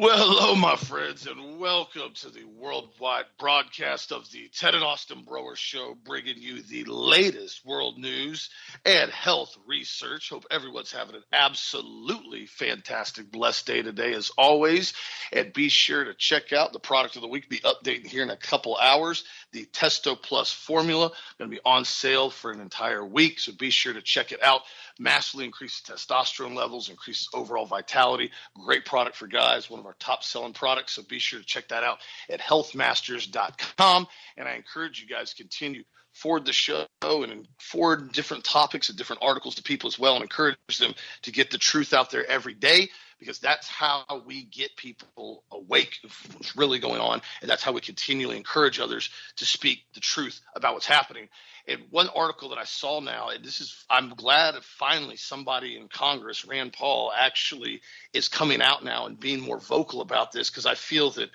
[0.00, 5.24] Well, hello, my friends, and welcome to the worldwide broadcast of the Ted and Austin
[5.26, 8.48] Broer Show, bringing you the latest world news
[8.86, 10.30] and health research.
[10.30, 14.94] Hope everyone's having an absolutely fantastic, blessed day today, as always.
[15.34, 18.30] And be sure to check out the product of the week, be updating here in
[18.30, 19.24] a couple hours.
[19.52, 23.68] The Testo Plus formula going to be on sale for an entire week, so be
[23.68, 24.62] sure to check it out
[25.00, 28.30] massively increases testosterone levels, increases overall vitality.
[28.54, 30.92] Great product for guys, one of our top selling products.
[30.92, 31.98] So be sure to check that out
[32.28, 34.06] at healthmasters.com.
[34.36, 39.22] And I encourage you guys continue forward the show and forward different topics and different
[39.22, 42.54] articles to people as well and encourage them to get the truth out there every
[42.54, 42.88] day
[43.20, 47.72] because that's how we get people awake of what's really going on and that's how
[47.72, 51.28] we continually encourage others to speak the truth about what's happening.
[51.68, 55.88] And one article that I saw now, and this is, I'm glad finally somebody in
[55.88, 60.66] Congress, Rand Paul, actually is coming out now and being more vocal about this because
[60.66, 61.30] I feel that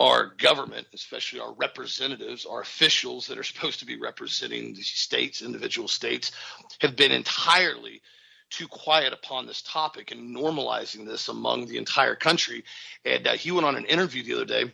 [0.00, 5.42] our government, especially our representatives, our officials that are supposed to be representing the states,
[5.42, 6.32] individual states,
[6.80, 8.00] have been entirely
[8.50, 12.64] too quiet upon this topic and normalizing this among the entire country.
[13.04, 14.72] And uh, he went on an interview the other day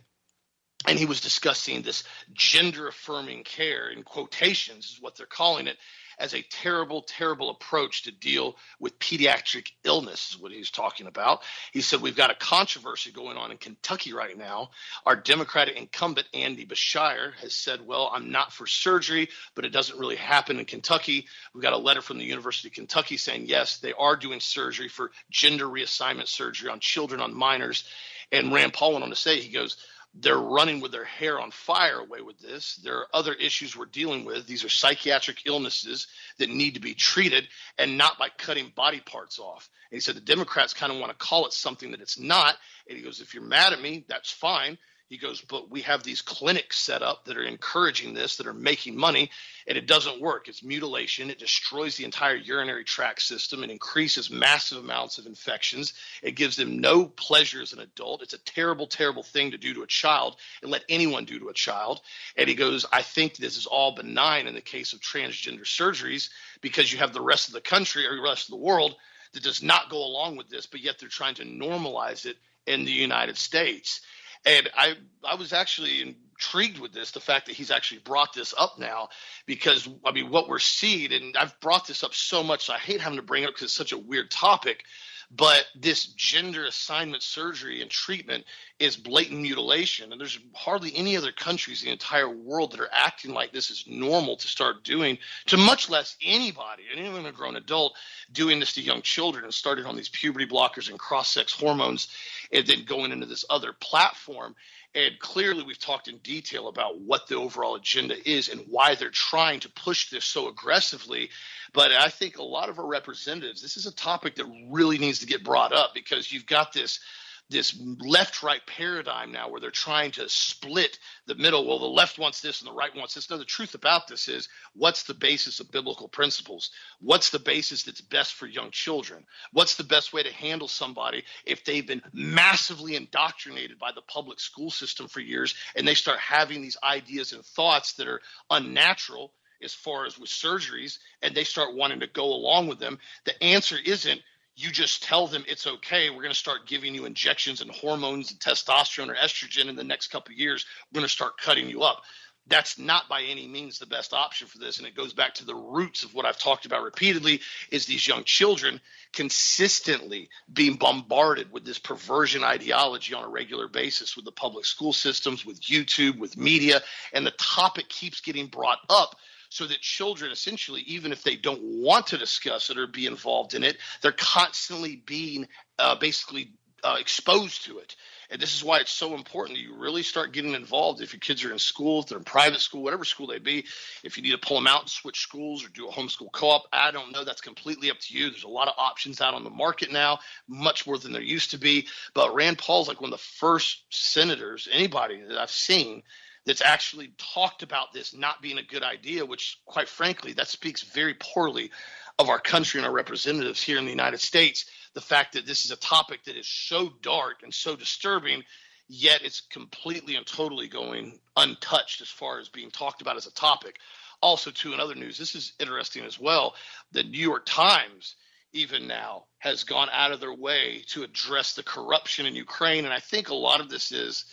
[0.86, 5.76] and he was discussing this gender affirming care in quotations is what they're calling it
[6.18, 11.42] as a terrible terrible approach to deal with pediatric illness is what he's talking about.
[11.72, 14.70] He said we've got a controversy going on in kentucky right now.
[15.04, 19.98] Our democratic incumbent andy beshear has said well i'm not for surgery but it doesn't
[19.98, 21.26] really happen in kentucky.
[21.54, 24.88] We've got a letter from the university of kentucky saying yes they are doing surgery
[24.88, 27.84] for gender reassignment surgery on children on minors.
[28.32, 29.76] And rand paul went on to say he goes
[30.20, 32.76] they're running with their hair on fire away with this.
[32.76, 34.46] There are other issues we're dealing with.
[34.46, 36.06] These are psychiatric illnesses
[36.38, 39.68] that need to be treated and not by cutting body parts off.
[39.90, 42.56] And he said the Democrats kind of want to call it something that it's not.
[42.88, 44.78] And he goes, if you're mad at me, that's fine.
[45.08, 48.52] He goes, but we have these clinics set up that are encouraging this, that are
[48.52, 49.30] making money,
[49.68, 50.48] and it doesn't work.
[50.48, 51.30] It's mutilation.
[51.30, 53.62] It destroys the entire urinary tract system.
[53.62, 55.92] It increases massive amounts of infections.
[56.24, 58.22] It gives them no pleasure as an adult.
[58.22, 61.50] It's a terrible, terrible thing to do to a child and let anyone do to
[61.50, 62.00] a child.
[62.36, 66.30] And he goes, I think this is all benign in the case of transgender surgeries
[66.60, 68.96] because you have the rest of the country or the rest of the world
[69.34, 72.36] that does not go along with this, but yet they're trying to normalize it
[72.66, 74.00] in the United States.
[74.46, 78.54] And I I was actually intrigued with this, the fact that he's actually brought this
[78.56, 79.08] up now,
[79.46, 82.78] because I mean what we're seeing, and I've brought this up so much, so I
[82.78, 84.84] hate having to bring it up because it's such a weird topic.
[85.30, 88.44] But this gender assignment surgery and treatment
[88.78, 90.12] is blatant mutilation.
[90.12, 93.70] And there's hardly any other countries in the entire world that are acting like this
[93.70, 97.94] is normal to start doing, to much less anybody, anyone a grown adult,
[98.32, 102.08] doing this to young children and starting on these puberty blockers and cross sex hormones
[102.52, 104.54] and then going into this other platform.
[104.96, 109.10] And clearly, we've talked in detail about what the overall agenda is and why they're
[109.10, 111.28] trying to push this so aggressively.
[111.74, 115.18] But I think a lot of our representatives, this is a topic that really needs
[115.18, 117.00] to get brought up because you've got this
[117.48, 121.66] this left right paradigm now where they're trying to split the middle.
[121.66, 123.30] Well, the left wants this and the right wants this.
[123.30, 126.70] No, the truth about this is what's the basis of biblical principles?
[127.00, 129.24] What's the basis that's best for young children?
[129.52, 134.40] What's the best way to handle somebody if they've been massively indoctrinated by the public
[134.40, 139.32] school system for years and they start having these ideas and thoughts that are unnatural?
[139.62, 143.42] As far as with surgeries, and they start wanting to go along with them, the
[143.42, 144.20] answer isn't
[144.56, 146.08] you just tell them it's okay.
[146.08, 149.84] We're going to start giving you injections and hormones and testosterone or estrogen in the
[149.84, 150.64] next couple of years.
[150.90, 152.02] We're going to start cutting you up.
[152.48, 154.78] That's not by any means the best option for this.
[154.78, 158.06] And it goes back to the roots of what I've talked about repeatedly is these
[158.06, 158.80] young children
[159.12, 164.92] consistently being bombarded with this perversion ideology on a regular basis with the public school
[164.92, 166.80] systems, with YouTube, with media,
[167.12, 169.16] and the topic keeps getting brought up
[169.48, 173.54] so that children essentially even if they don't want to discuss it or be involved
[173.54, 175.46] in it they're constantly being
[175.78, 176.52] uh, basically
[176.86, 177.96] uh, exposed to it.
[178.30, 181.00] And this is why it's so important that you really start getting involved.
[181.00, 183.64] If your kids are in school if they're in private school whatever school they be
[184.02, 186.64] if you need to pull them out and switch schools or do a homeschool co-op
[186.72, 187.24] i don't know.
[187.24, 188.30] That's completely up to you.
[188.30, 190.18] There's a lot of options out on the market now
[190.48, 191.86] much more than there used to be.
[192.14, 196.02] But rand paul's like one of the first senators anybody that i've seen
[196.46, 200.82] that's actually talked about this not being a good idea, which, quite frankly, that speaks
[200.82, 201.70] very poorly
[202.18, 204.64] of our country and our representatives here in the United States.
[204.94, 208.44] The fact that this is a topic that is so dark and so disturbing,
[208.88, 213.34] yet it's completely and totally going untouched as far as being talked about as a
[213.34, 213.76] topic.
[214.22, 216.54] Also, too, in other news, this is interesting as well.
[216.92, 218.16] The New York Times
[218.56, 222.84] even now, has gone out of their way to address the corruption in Ukraine.
[222.84, 224.24] And I think a lot of this is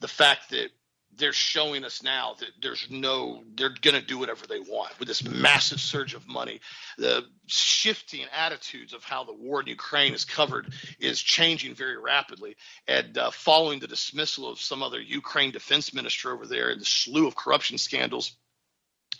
[0.00, 0.70] the fact that
[1.14, 5.08] they're showing us now that there's no they're going to do whatever they want with
[5.08, 6.60] this massive surge of money.
[6.98, 12.56] The shifting attitudes of how the war in ukraine is covered is changing very rapidly.
[12.86, 16.86] And uh, following the dismissal of some other ukraine defense minister over there and the
[16.86, 18.36] slew of corruption scandals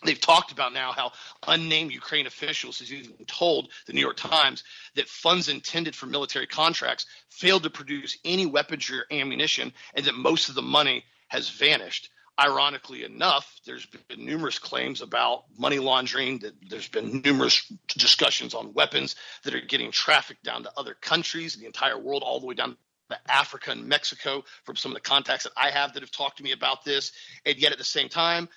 [0.04, 1.12] They've talked about now how
[1.48, 4.62] unnamed Ukraine officials has even told the New York Times
[4.94, 10.14] that funds intended for military contracts failed to produce any weaponry or ammunition, and that
[10.14, 12.10] most of the money has vanished.
[12.38, 18.74] Ironically enough, there's been numerous claims about money laundering, that there's been numerous discussions on
[18.74, 22.54] weapons that are getting trafficked down to other countries, the entire world, all the way
[22.54, 22.76] down
[23.08, 26.36] to Africa and Mexico from some of the contacts that I have that have talked
[26.38, 27.12] to me about this.
[27.46, 28.50] And yet at the same time,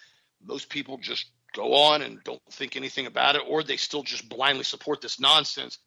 [0.44, 4.28] most people just go on and don't think anything about it, or they still just
[4.28, 5.80] blindly support this nonsense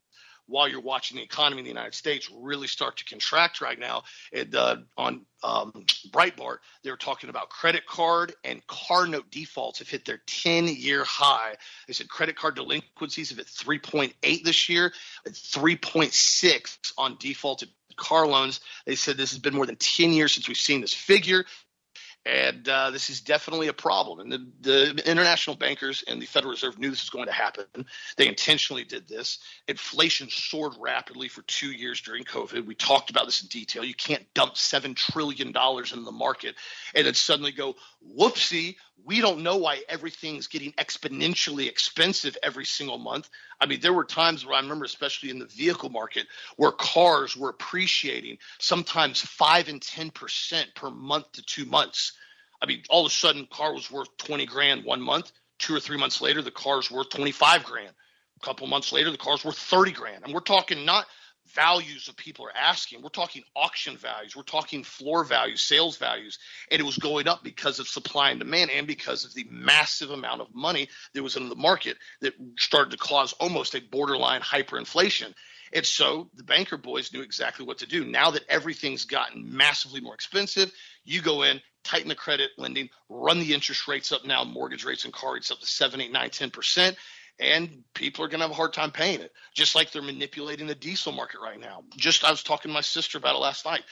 [0.47, 4.03] while you're watching the economy in the United States really start to contract right now.
[4.33, 5.73] And uh, on um,
[6.11, 10.69] Breitbart, they were talking about credit card and car note defaults have hit their 10
[10.69, 11.55] year high.
[11.87, 14.93] They said credit card delinquencies have hit 3.8 this year,
[15.27, 18.61] 3.6 on defaulted car loans.
[18.87, 21.45] They said this has been more than 10 years since we've seen this figure
[22.25, 24.21] and uh, this is definitely a problem.
[24.21, 27.65] And the, the, international bankers and the Federal Reserve knew this was going to happen.
[28.17, 29.39] They intentionally did this.
[29.67, 32.65] Inflation soared rapidly for two years during COVID.
[32.65, 33.85] We talked about this in detail.
[33.85, 36.55] You can't dump seven trillion dollars in the market
[36.95, 37.75] and then suddenly go,
[38.17, 43.29] "Whoopsie, we don't know why everything's getting exponentially expensive every single month."
[43.63, 46.27] I mean, there were times where I remember, especially in the vehicle market,
[46.57, 52.13] where cars were appreciating sometimes five and ten percent per month to two months
[52.63, 55.33] I mean, all of a sudden, car was worth 20 grand one month.
[55.59, 57.91] Two or three months later, the car's worth 25 grand.
[58.41, 60.25] A couple months later, the car's worth 30 grand.
[60.25, 61.07] And we're talking not
[61.49, 63.03] values of people are asking.
[63.03, 64.37] We're talking auction values.
[64.37, 66.39] We're talking floor values, sales values.
[66.71, 70.11] And it was going up because of supply and demand and because of the massive
[70.11, 74.41] amount of money that was in the market that started to cause almost a borderline
[74.41, 75.35] hyperinflation.
[75.75, 78.05] And so the banker boys knew exactly what to do.
[78.05, 80.71] Now that everything's gotten massively more expensive,
[81.05, 85.05] you go in, tighten the credit lending, run the interest rates up now, mortgage rates
[85.05, 86.97] and car rates up to 7, 8, 9, 10%,
[87.43, 90.67] and people are going to have a hard time paying it, just like they're manipulating
[90.67, 91.83] the diesel market right now.
[91.97, 93.83] Just I was talking to my sister about it last night.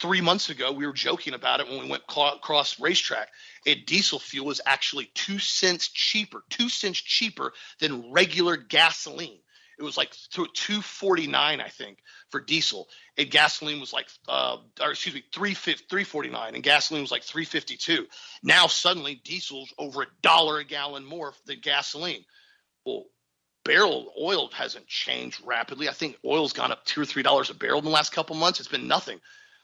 [0.00, 3.26] Three months ago, we were joking about it when we went across RaceTrac.
[3.66, 9.40] And diesel fuel was actually two cents cheaper, two cents cheaper than regular gasoline.
[9.78, 11.98] It was like 249, I think,
[12.30, 12.88] for diesel.
[13.16, 18.06] And gasoline was like, uh, or excuse me, 349, and gasoline was like 352.
[18.42, 22.24] Now suddenly diesel's over a dollar a gallon more than gasoline.
[22.88, 23.04] Well,
[23.64, 25.90] barrel oil hasn't changed rapidly.
[25.90, 28.34] I think oil's gone up two or three dollars a barrel in the last couple
[28.34, 28.60] months.
[28.60, 29.20] It's been nothing.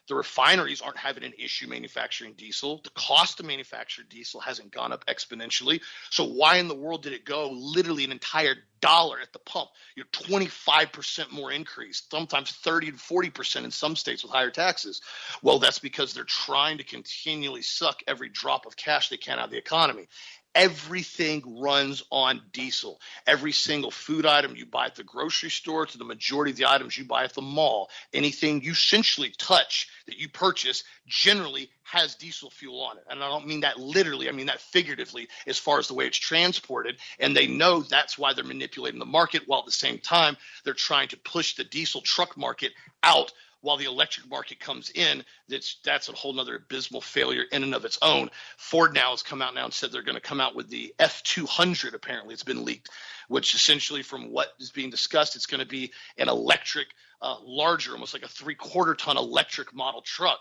[0.06, 2.82] The refineries aren't having an issue manufacturing diesel.
[2.85, 5.81] The cost to manufacture diesel hasn't gone up exponentially.
[6.11, 9.71] So why in the world did it go literally an entire dollar at the pump?
[9.97, 15.00] You're 25% more increase, sometimes 30 to 40% in some states with higher taxes.
[15.43, 19.47] Well, that's because they're trying to continually suck every drop of cash they can out
[19.47, 20.09] of the economy.
[20.54, 23.00] Everything runs on diesel.
[23.26, 26.70] Every single food item you buy at the grocery store to the majority of the
[26.70, 32.14] items you buy at the mall, anything you essentially touch that you purchase generally has
[32.14, 33.04] diesel fuel on it.
[33.11, 36.06] And I don't mean that literally, I mean that figuratively as far as the way
[36.06, 36.96] it's transported.
[37.18, 40.75] And they know that's why they're manipulating the market while at the same time they're
[40.75, 43.32] trying to push the diesel truck market out
[43.64, 47.75] while the electric market comes in, that's that's a whole nother abysmal failure in and
[47.75, 48.30] of its own.
[48.59, 50.94] Ford now has come out now and said they're going to come out with the
[50.99, 51.94] F200.
[51.94, 52.90] Apparently, it's been leaked,
[53.28, 56.88] which essentially, from what is being discussed, it's going to be an electric,
[57.23, 60.40] uh, larger, almost like a three-quarter ton electric model truck.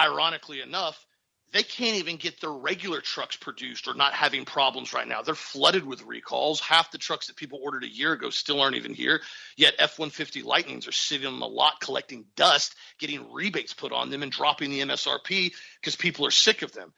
[0.00, 1.06] Ironically enough,
[1.52, 5.22] they can't even get their regular trucks produced or not having problems right now.
[5.22, 6.60] They're flooded with recalls.
[6.60, 9.20] Half the trucks that people ordered a year ago still aren't even here.
[9.56, 14.08] Yet F 150 Lightnings are sitting on the lot collecting dust, getting rebates put on
[14.08, 16.92] them, and dropping the MSRP because people are sick of them.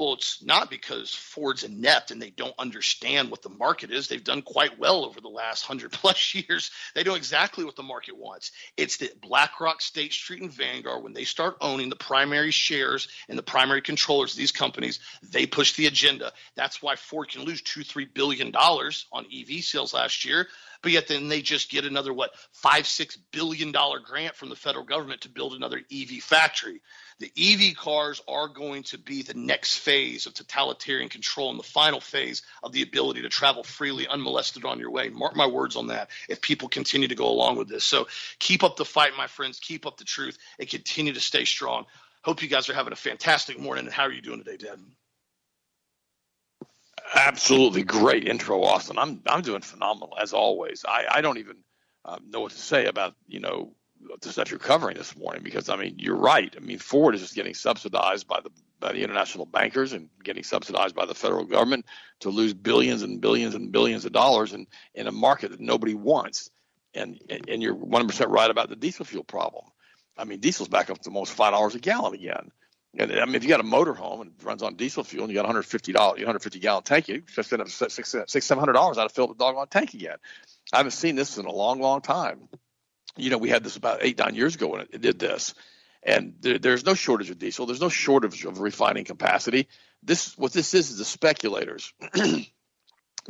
[0.00, 4.08] Well, it's not because Ford's inept and they don't understand what the market is.
[4.08, 6.70] They've done quite well over the last hundred plus years.
[6.94, 8.52] They know exactly what the market wants.
[8.78, 13.38] It's that BlackRock, State Street, and Vanguard, when they start owning the primary shares and
[13.38, 16.32] the primary controllers of these companies, they push the agenda.
[16.56, 20.48] That's why Ford can lose two, three billion dollars on EV sales last year
[20.82, 24.56] but yet then they just get another what five six billion dollar grant from the
[24.56, 26.80] federal government to build another ev factory
[27.20, 31.64] The EV cars are going to be the next phase of totalitarian control and the
[31.64, 35.10] final phase of the ability to travel freely, unmolested on your way.
[35.10, 37.84] Mark my words on that if people continue to go along with this.
[37.84, 38.08] So
[38.38, 39.60] keep up the fight, my friends.
[39.60, 41.84] Keep up the truth and continue to stay strong.
[42.22, 43.84] Hope you guys are having a fantastic morning.
[43.84, 44.80] And how are you doing today, Dad?
[47.14, 48.96] Absolutely great intro, Austin.
[48.96, 50.86] I'm I'm doing phenomenal as always.
[50.88, 51.56] I, I don't even
[52.06, 53.74] um, know what to say about you know
[54.36, 56.54] that you're covering this morning because I mean you're right.
[56.56, 60.42] I mean Ford is just getting subsidized by the by the international bankers and getting
[60.42, 61.86] subsidized by the federal government
[62.20, 65.94] to lose billions and billions and billions of dollars in in a market that nobody
[65.94, 66.50] wants.
[66.94, 69.64] And and you're 100% right about the diesel fuel problem.
[70.16, 72.50] I mean diesel's back up to almost five dollars a gallon again.
[72.98, 75.22] And I mean, if you got a motor home and it runs on diesel fuel
[75.24, 78.58] and you got 150 dollars, 150 gallon tank, you just spend six, six, six, seven
[78.60, 80.16] hundred dollars out to fill the doggone tank again.
[80.72, 82.48] I haven't seen this in a long, long time
[83.16, 85.54] you know, we had this about eight, nine years ago when it, did this.
[86.02, 87.66] And there, there's no shortage of diesel.
[87.66, 89.68] There's no shortage of refining capacity.
[90.02, 91.92] This, what this is, is the speculators.
[92.12, 92.46] the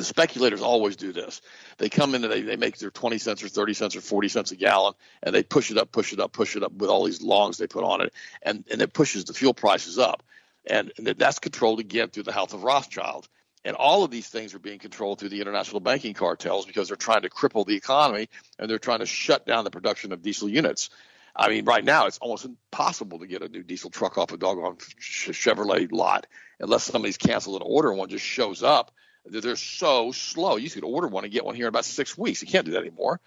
[0.01, 1.41] speculators always do this.
[1.79, 4.29] They come in and they, they make their 20 cents or 30 cents or 40
[4.29, 6.91] cents a gallon, and they push it up, push it up, push it up with
[6.91, 10.23] all these longs they put on it, and, and it pushes the fuel prices up.
[10.67, 13.29] And, and that's controlled again through the House of Rothschild.
[13.65, 16.97] And all of these things are being controlled through the international banking cartels because they're
[16.97, 20.49] trying to cripple the economy and they're trying to shut down the production of diesel
[20.49, 20.89] units.
[21.37, 24.37] I mean, right now it's almost impossible to get a new diesel truck off a
[24.37, 26.27] doggone Chevrolet lot
[26.59, 28.93] unless somebody's canceled an order and one just shows up.
[29.27, 30.57] They're so slow.
[30.57, 32.41] You could order one and get one here in about six weeks.
[32.41, 33.21] You can't do that anymore.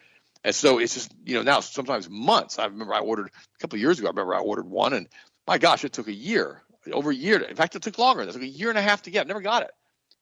[0.44, 2.58] And so it's just, you know, now sometimes months.
[2.58, 5.08] I remember I ordered a couple of years ago, I remember I ordered one and
[5.48, 6.62] my gosh, it took a year,
[6.92, 7.40] over a year.
[7.40, 8.24] In fact, it took longer.
[8.24, 9.26] It took a year and a half to get.
[9.26, 9.72] I never got it.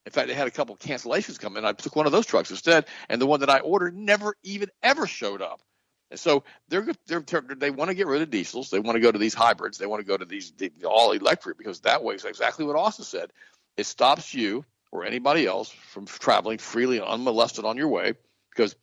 [0.06, 1.66] In fact, they had a couple of cancellations come in.
[1.66, 4.70] I took one of those trucks instead, and the one that I ordered never even
[4.82, 5.62] ever showed up.
[6.10, 7.24] And so they're, they're
[7.58, 8.70] they want to get rid of diesels.
[8.70, 9.78] They want to go to these hybrids.
[9.78, 12.76] They want to go to these the, all electric because that way is exactly what
[12.76, 13.32] Austin said.
[13.78, 18.14] It stops you or anybody else from traveling freely and unmolested on your way
[18.50, 18.76] because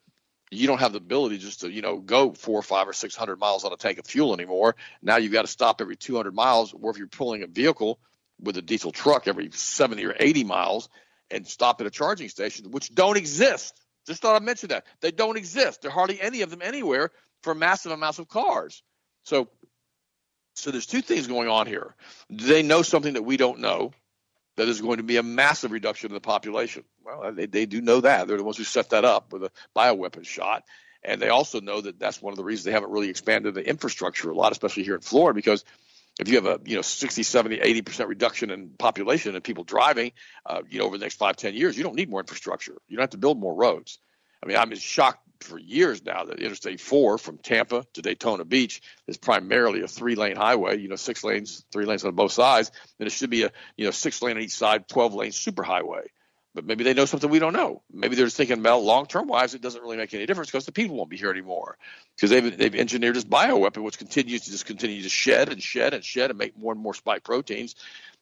[0.50, 3.14] you don't have the ability just to you know go four or five or six
[3.14, 4.76] hundred miles on a tank of fuel anymore.
[5.02, 7.98] Now you've got to stop every 200 miles, or if you're pulling a vehicle
[8.40, 10.88] with a diesel truck every 70 or 80 miles,
[11.30, 13.80] and stop at a charging station, which don't exist.
[14.06, 14.86] Just thought I'd mention that.
[15.00, 15.82] They don't exist.
[15.82, 17.10] There are hardly any of them anywhere
[17.42, 18.82] for massive amounts of cars.
[19.24, 19.48] So,
[20.54, 21.94] so there's two things going on here.
[22.30, 23.92] They know something that we don't know?
[24.56, 26.82] That is going to be a massive reduction in the population.
[27.04, 28.26] Well, they, they do know that.
[28.26, 30.64] They're the ones who set that up with a bioweapon shot.
[31.04, 33.68] And they also know that that's one of the reasons they haven't really expanded the
[33.68, 35.64] infrastructure a lot, especially here in Florida, because
[36.18, 39.64] if you have a you know 60 70 80 percent reduction in population and people
[39.64, 40.12] driving
[40.46, 42.76] uh, you know over the next five ten years you don't need more infrastructure.
[42.88, 43.98] You don't have to build more roads.
[44.42, 48.82] I mean i'm shocked for years now that interstate 4 from tampa to daytona beach
[49.06, 52.72] is primarily a three lane highway you know six lanes three lanes on both sides
[52.98, 55.62] and it should be a you know six lane on each side 12 lane super
[55.62, 56.02] highway
[56.58, 57.82] but maybe they know something we don't know.
[57.92, 60.66] Maybe they're just thinking about long term wise, it doesn't really make any difference because
[60.66, 61.78] the people won't be here anymore
[62.16, 65.94] because they've they've engineered this bioweapon which continues to just continue to shed and shed
[65.94, 67.76] and shed and make more and more spike proteins,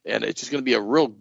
[0.04, 1.14] and it's just going to be a real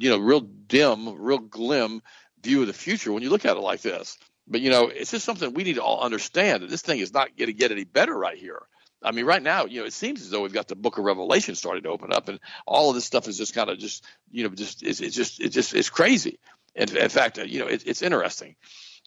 [0.00, 2.02] you know real dim, real glim
[2.42, 4.18] view of the future when you look at it like this.
[4.48, 7.14] But you know, it's just something we need to all understand that this thing is
[7.14, 8.62] not going to get any better right here.
[9.04, 11.04] I mean, right now, you know, it seems as though we've got the Book of
[11.04, 14.04] Revelation starting to open up, and all of this stuff is just kind of just,
[14.30, 16.38] you know, just it's, it's just it's just it's crazy.
[16.74, 18.56] And in fact, you know, it, it's interesting.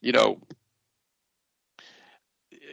[0.01, 0.41] You know,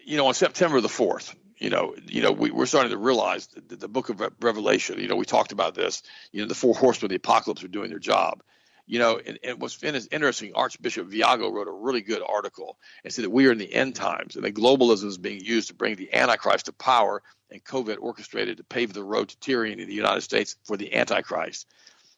[0.04, 3.46] you know, on September the fourth, you know, you know, we, we're starting to realize
[3.68, 4.98] that the Book of Revelation.
[4.98, 6.02] You know, we talked about this.
[6.32, 8.42] You know, the four horsemen of the apocalypse are doing their job
[8.86, 13.24] you know, and, and what's interesting, Archbishop Viganò wrote a really good article and said
[13.24, 15.96] that we are in the end times and that globalism is being used to bring
[15.96, 19.94] the Antichrist to power and COVID orchestrated to pave the road to tyranny in the
[19.94, 21.68] United States for the Antichrist.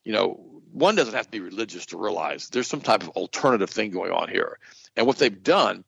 [0.05, 3.71] You know, one doesn't have to be religious to realize there's some type of alternative
[3.71, 4.59] thing going on here.
[4.97, 5.85] And what they've done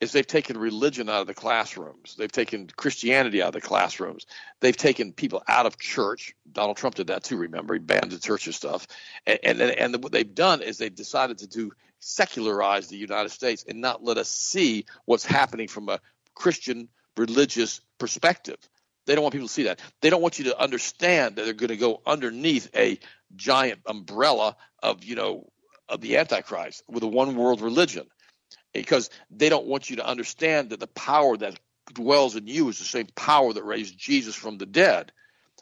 [0.00, 2.16] is they've taken religion out of the classrooms.
[2.16, 4.26] They've taken Christianity out of the classrooms.
[4.60, 6.34] They've taken people out of church.
[6.50, 7.38] Donald Trump did that too.
[7.38, 8.86] Remember, he banned the church and stuff.
[9.26, 13.64] And and, and what they've done is they've decided to do secularize the United States
[13.66, 16.00] and not let us see what's happening from a
[16.34, 18.58] Christian religious perspective.
[19.06, 19.80] They don't want people to see that.
[20.02, 22.98] They don't want you to understand that they're going to go underneath a
[23.34, 25.50] giant umbrella of you know
[25.88, 28.06] of the Antichrist with a one world religion
[28.72, 31.58] because they don't want you to understand that the power that
[31.92, 35.12] dwells in you is the same power that raised Jesus from the dead.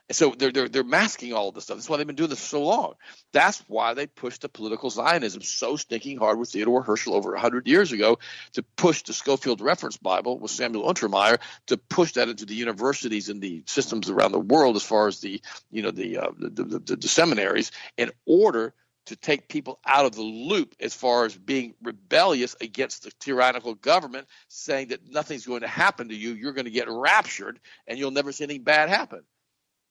[0.09, 1.79] And so they're, they're, they're masking all of this stuff.
[1.79, 2.95] That's why they've been doing this for so long.
[3.33, 7.67] That's why they pushed the political Zionism so stinking hard with Theodore Herzl over 100
[7.67, 8.19] years ago
[8.53, 11.39] to push the Scofield Reference Bible with Samuel Untermyer
[11.69, 15.21] to push that into the universities and the systems around the world as far as
[15.21, 18.75] the, you know, the, uh, the, the, the, the seminaries in order
[19.07, 23.75] to take people out of the loop as far as being rebellious against the tyrannical
[23.75, 27.99] government, saying that nothing's going to happen to you, you're going to get raptured, and
[27.99, 29.23] you'll never see anything bad happen.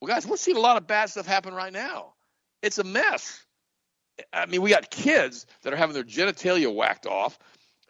[0.01, 2.13] Well, guys, we're seeing a lot of bad stuff happen right now.
[2.61, 3.43] It's a mess.
[4.31, 7.37] I mean, we got kids that are having their genitalia whacked off.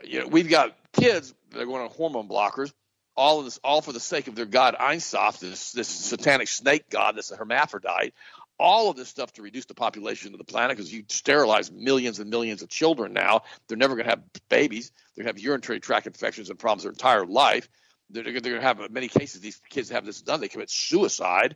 [0.03, 2.72] You know, we've got kids that are going on hormone blockers,
[3.15, 6.89] all this, all for the sake of their god Ein Sof, this this satanic snake
[6.89, 8.13] god that's a hermaphrodite.
[8.60, 12.19] All of this stuff to reduce the population of the planet because you sterilize millions
[12.19, 13.41] and millions of children now.
[13.67, 14.91] They're never going to have babies.
[15.15, 17.67] They're going to have urinary tract infections and problems their entire life.
[18.10, 20.39] They're, they're going to have, many cases, these kids have this done.
[20.39, 21.55] They commit suicide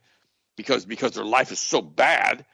[0.56, 2.46] because because their life is so bad.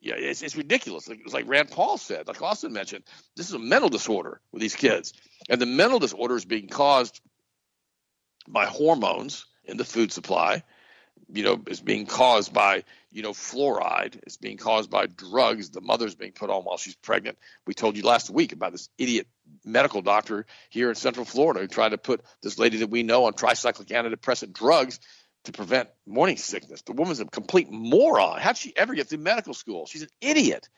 [0.00, 1.08] Yeah, it's, it's ridiculous.
[1.08, 3.04] It's like Rand Paul said, like Austin mentioned,
[3.36, 5.12] this is a mental disorder with these kids,
[5.48, 7.20] and the mental disorder is being caused
[8.46, 10.62] by hormones in the food supply.
[11.32, 14.18] You know, is being caused by you know fluoride.
[14.24, 17.38] It's being caused by drugs the mother's being put on while she's pregnant.
[17.66, 19.26] We told you last week about this idiot
[19.64, 23.24] medical doctor here in Central Florida who tried to put this lady that we know
[23.24, 25.00] on tricyclic antidepressant drugs
[25.44, 26.82] to prevent morning sickness.
[26.82, 28.40] The woman's a complete moron.
[28.40, 29.86] How'd she ever get through medical school?
[29.86, 30.68] She's an idiot.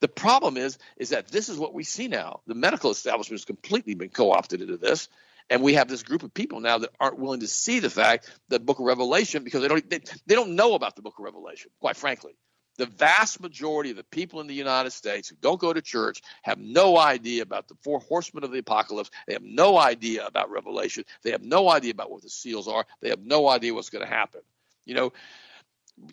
[0.00, 2.40] The problem is, is that this is what we see now.
[2.46, 5.08] The medical establishment has completely been co-opted into this,
[5.50, 8.30] and we have this group of people now that aren't willing to see the fact
[8.48, 11.24] that Book of Revelation because they don't they, they don't know about the Book of
[11.24, 11.70] Revelation.
[11.80, 12.36] Quite frankly,
[12.76, 16.22] the vast majority of the people in the United States who don't go to church
[16.42, 19.10] have no idea about the four horsemen of the apocalypse.
[19.26, 21.04] They have no idea about Revelation.
[21.22, 22.86] They have no idea about what the seals are.
[23.00, 24.42] They have no idea what's going to happen.
[24.84, 25.12] You know,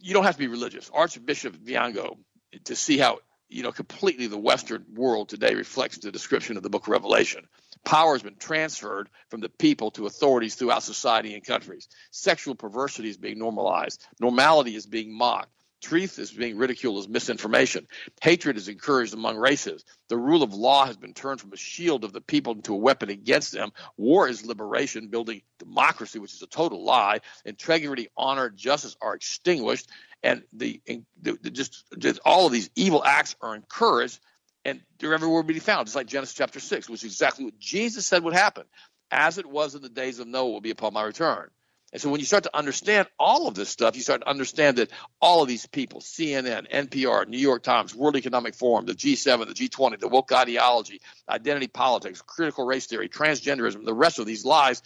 [0.01, 0.89] you don't have to be religious.
[0.91, 2.17] Archbishop Viganò,
[2.65, 6.69] to see how you know completely the Western world today reflects the description of the
[6.69, 7.47] Book of Revelation.
[7.83, 11.87] Power has been transferred from the people to authorities throughout society and countries.
[12.11, 14.05] Sexual perversity is being normalized.
[14.19, 15.51] Normality is being mocked.
[15.85, 17.87] Truth is being ridiculed as misinformation.
[18.19, 19.85] Hatred is encouraged among races.
[20.09, 22.77] The rule of law has been turned from a shield of the people into a
[22.77, 23.69] weapon against them.
[23.95, 27.19] War is liberation, building democracy, which is a total lie.
[27.45, 29.87] Integrity, honor, justice are extinguished,
[30.23, 30.81] and the,
[31.21, 34.19] the, the just, just all of these evil acts are encouraged,
[34.63, 35.85] and they're everywhere to be found.
[35.85, 38.63] Just like Genesis chapter six, which is exactly what Jesus said would happen,
[39.11, 41.51] as it was in the days of Noah, will be upon my return.
[41.95, 44.79] And so when you start to understand all of this stuff, you start to understand
[44.79, 49.47] that all of these people, CNN, NPR, New York Times, World Economic Forum, the G7,
[49.47, 54.43] the G20, the woke ideology, identity politics, critical race theory, transgenderism, the rest of these
[54.43, 54.81] lies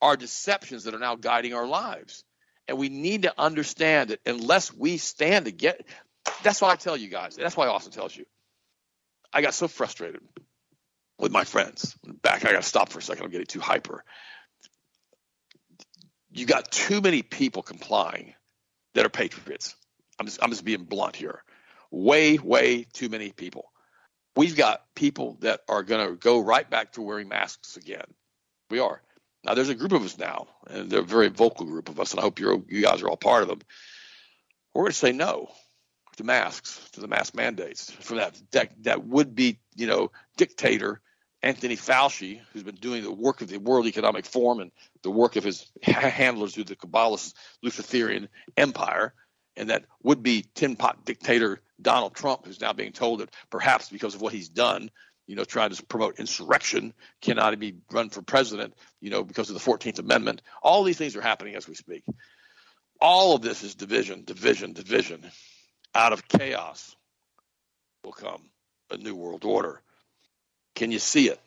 [0.00, 2.22] are deceptions that are now guiding our lives.
[2.68, 5.84] And we need to understand that unless we stand to get
[6.44, 8.24] that's why I tell you guys, that's why Austin tells you.
[9.32, 10.20] I got so frustrated
[11.18, 11.96] with my friends.
[12.22, 13.24] Back, I got to stop for a second.
[13.24, 14.04] I'm getting too hyper
[16.32, 18.34] you got too many people complying
[18.94, 19.74] that are patriots.
[20.18, 21.42] I'm just, I'm just being blunt here.
[21.90, 23.70] Way, way too many people.
[24.34, 28.06] We've got people that are going to go right back to wearing masks again.
[28.70, 29.02] We are.
[29.44, 32.12] Now, there's a group of us now, and they're a very vocal group of us,
[32.12, 33.60] and I hope you're, you guys are all part of them.
[34.72, 35.50] We're going to say no
[36.16, 41.00] to masks, to the mask mandates, from that that, that would be, you know, dictator
[41.42, 44.70] Anthony Fauci, who's been doing the work of the World Economic Forum and
[45.02, 49.12] the work of his handlers through the Kabbalist Luciferian empire,
[49.56, 53.88] and that would be tin pot dictator Donald Trump, who's now being told that perhaps
[53.88, 54.90] because of what he's done,
[55.26, 59.54] you know, trying to promote insurrection, cannot be run for president, you know, because of
[59.54, 60.42] the 14th Amendment.
[60.62, 62.04] All these things are happening as we speak.
[63.00, 65.28] All of this is division, division, division.
[65.94, 66.94] Out of chaos
[68.04, 68.42] will come
[68.90, 69.82] a new world order.
[70.82, 71.38] Can you see it?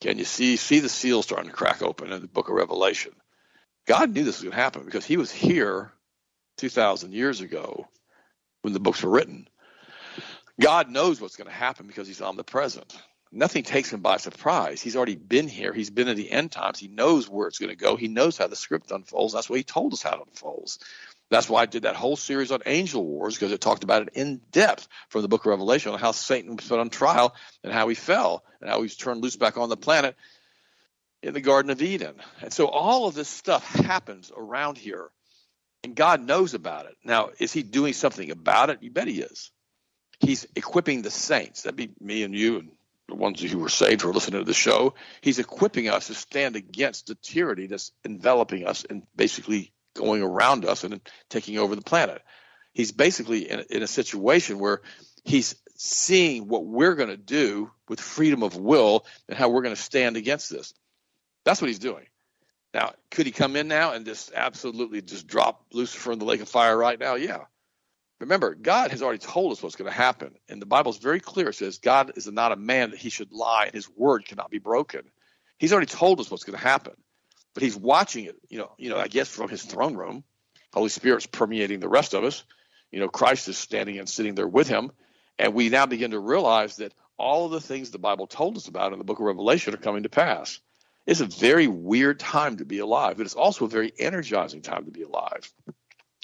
[0.00, 3.12] Can you see see the seal starting to crack open in the book of Revelation?
[3.86, 5.92] God knew this was going to happen because he was here
[6.56, 7.86] 2,000 years ago
[8.62, 9.46] when the books were written.
[10.58, 12.98] God knows what's going to happen because he's omnipresent.
[13.30, 14.80] Nothing takes him by surprise.
[14.80, 15.74] He's already been here.
[15.74, 16.78] He's been in the end times.
[16.78, 17.96] He knows where it's going to go.
[17.96, 19.34] He knows how the script unfolds.
[19.34, 20.78] That's what he told us how it unfolds.
[21.30, 24.10] That's why I did that whole series on angel wars because it talked about it
[24.14, 27.72] in depth from the book of Revelation on how Satan was put on trial and
[27.72, 30.16] how he fell and how he was turned loose back on the planet
[31.22, 32.14] in the Garden of Eden.
[32.40, 35.10] And so all of this stuff happens around here,
[35.84, 36.96] and God knows about it.
[37.04, 38.82] Now, is he doing something about it?
[38.82, 39.50] You bet he is.
[40.20, 41.62] He's equipping the saints.
[41.62, 42.70] That'd be me and you and
[43.08, 44.94] the ones who were saved who are listening to the show.
[45.20, 50.64] He's equipping us to stand against the tyranny that's enveloping us and basically going around
[50.64, 52.22] us and taking over the planet.
[52.72, 54.82] he's basically in, in a situation where
[55.24, 59.74] he's seeing what we're going to do with freedom of will and how we're going
[59.74, 60.74] to stand against this.
[61.44, 62.06] That's what he's doing.
[62.74, 66.40] Now, could he come in now and just absolutely just drop Lucifer in the lake
[66.40, 67.14] of fire right now?
[67.14, 67.44] Yeah.
[68.20, 70.34] Remember, God has already told us what's going to happen.
[70.48, 71.50] And the Bible is very clear.
[71.50, 74.50] It says, God is not a man that he should lie, and his word cannot
[74.50, 75.02] be broken.
[75.58, 76.94] He's already told us what's going to happen.
[77.58, 80.22] But he's watching it, you know, you know, I guess from his throne room.
[80.72, 82.44] Holy Spirit's permeating the rest of us.
[82.92, 84.92] You know, Christ is standing and sitting there with him.
[85.40, 88.68] And we now begin to realize that all of the things the Bible told us
[88.68, 90.60] about in the book of Revelation are coming to pass.
[91.04, 94.84] It's a very weird time to be alive, but it's also a very energizing time
[94.84, 95.52] to be alive.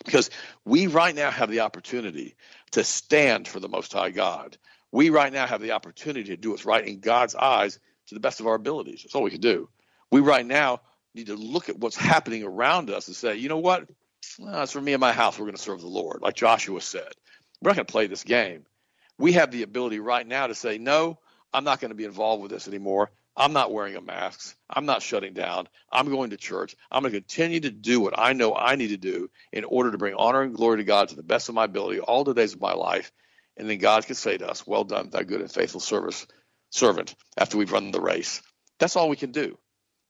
[0.05, 0.31] Because
[0.64, 2.37] we right now have the opportunity
[2.70, 4.57] to stand for the Most High God.
[4.92, 8.20] We right now have the opportunity to do what's right in God's eyes to the
[8.20, 9.03] best of our abilities.
[9.03, 9.68] That's all we can do.
[10.12, 10.81] We right now
[11.14, 13.88] need to look at what's happening around us and say, you know what?
[14.38, 15.38] Well, for me and my house.
[15.38, 17.12] We're going to serve the Lord, like Joshua said.
[17.61, 18.64] We're not going to play this game.
[19.18, 21.18] We have the ability right now to say, no,
[21.53, 23.11] I'm not going to be involved with this anymore.
[23.37, 24.57] I'm not wearing a mask.
[24.68, 25.68] I'm not shutting down.
[25.90, 26.77] I'm going to church.
[26.90, 29.90] I'm going to continue to do what I know I need to do in order
[29.90, 32.35] to bring honor and glory to God to the best of my ability all the
[32.35, 33.12] days of my life.
[33.57, 36.27] And then God can say to us, Well done, thy good and faithful service
[36.70, 38.42] servant, after we've run the race.
[38.79, 39.59] That's all we can do.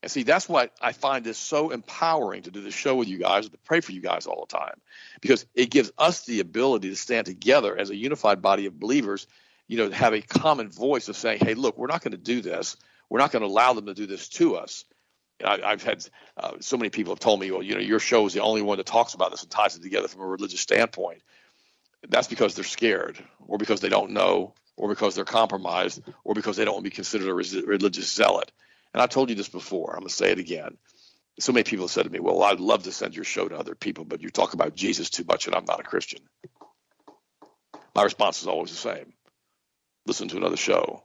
[0.04, 3.16] And see, that's why I find this so empowering to do this show with you
[3.16, 4.78] guys, to pray for you guys all the time,
[5.22, 9.26] because it gives us the ability to stand together as a unified body of believers,
[9.66, 12.18] you know, to have a common voice of saying, hey, look, we're not going to
[12.18, 12.76] do this.
[13.08, 14.84] We're not going to allow them to do this to us.
[15.42, 18.26] I, have had uh, so many people have told me, well, you know, your show
[18.26, 20.60] is the only one that talks about this and ties it together from a religious
[20.60, 21.22] standpoint.
[22.06, 23.16] That's because they're scared,
[23.48, 26.90] or because they don't know, or because they're compromised, or because they don't want to
[26.90, 28.52] be considered a religious zealot.
[28.94, 29.92] And I've told you this before.
[29.92, 30.78] I'm going to say it again.
[31.40, 33.58] So many people have said to me, well, I'd love to send your show to
[33.58, 36.20] other people, but you talk about Jesus too much and I'm not a Christian.
[37.94, 39.14] My response is always the same
[40.06, 41.04] listen to another show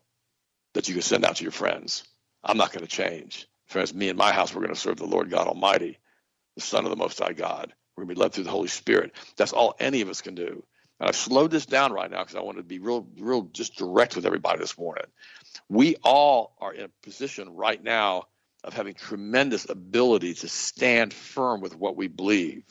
[0.73, 2.03] that you can send out to your friends.
[2.43, 3.47] I'm not going to change.
[3.67, 5.99] Friends, me and my house, we're going to serve the Lord God Almighty,
[6.55, 7.73] the Son of the Most High God.
[7.95, 9.13] We're going to be led through the Holy Spirit.
[9.37, 10.63] That's all any of us can do.
[10.99, 13.77] And I've slowed this down right now because I want to be real, real, just
[13.77, 15.05] direct with everybody this morning.
[15.69, 18.25] We all are in a position right now
[18.63, 22.63] of having tremendous ability to stand firm with what we believe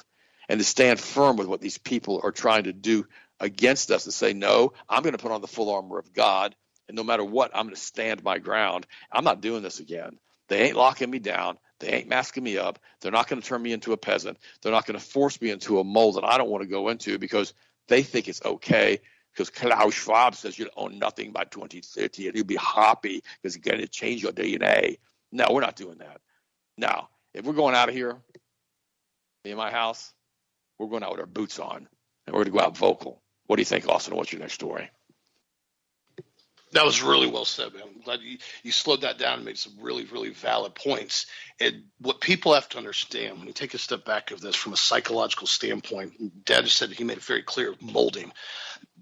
[0.48, 3.06] and to stand firm with what these people are trying to do
[3.40, 6.54] against us and say, no, I'm going to put on the full armor of God.
[6.88, 8.86] And no matter what, I'm going to stand my ground.
[9.12, 10.18] I'm not doing this again.
[10.48, 11.58] They ain't locking me down.
[11.80, 12.78] They ain't masking me up.
[13.00, 14.38] They're not going to turn me into a peasant.
[14.62, 16.88] They're not going to force me into a mold that I don't want to go
[16.88, 17.54] into because
[17.88, 19.00] they think it's okay
[19.32, 23.62] because Klaus Schwab says you'll own nothing by 2030 and you'll be happy because you're
[23.62, 24.98] going to change your DNA.
[25.32, 26.20] No, we're not doing that.
[26.76, 28.16] Now, if we're going out of here,
[29.44, 30.12] and my house,
[30.78, 31.88] we're going out with our boots on
[32.26, 33.22] and we're going to go out vocal.
[33.46, 34.14] What do you think, Austin?
[34.14, 34.90] What's your next story?
[36.72, 37.82] That was really well said, man.
[37.94, 41.26] I'm glad you, you slowed that down and made some really, really valid points.
[41.60, 44.74] And what people have to understand when you take a step back of this from
[44.74, 48.32] a psychological standpoint, Dad just said he made it very clear molding.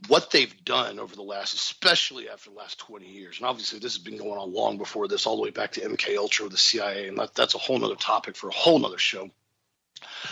[0.07, 3.95] What they've done over the last, especially after the last 20 years, and obviously this
[3.97, 6.57] has been going on long before this, all the way back to MK Ultra, the
[6.57, 9.31] CIA, and that, that's a whole nother topic for a whole nother show.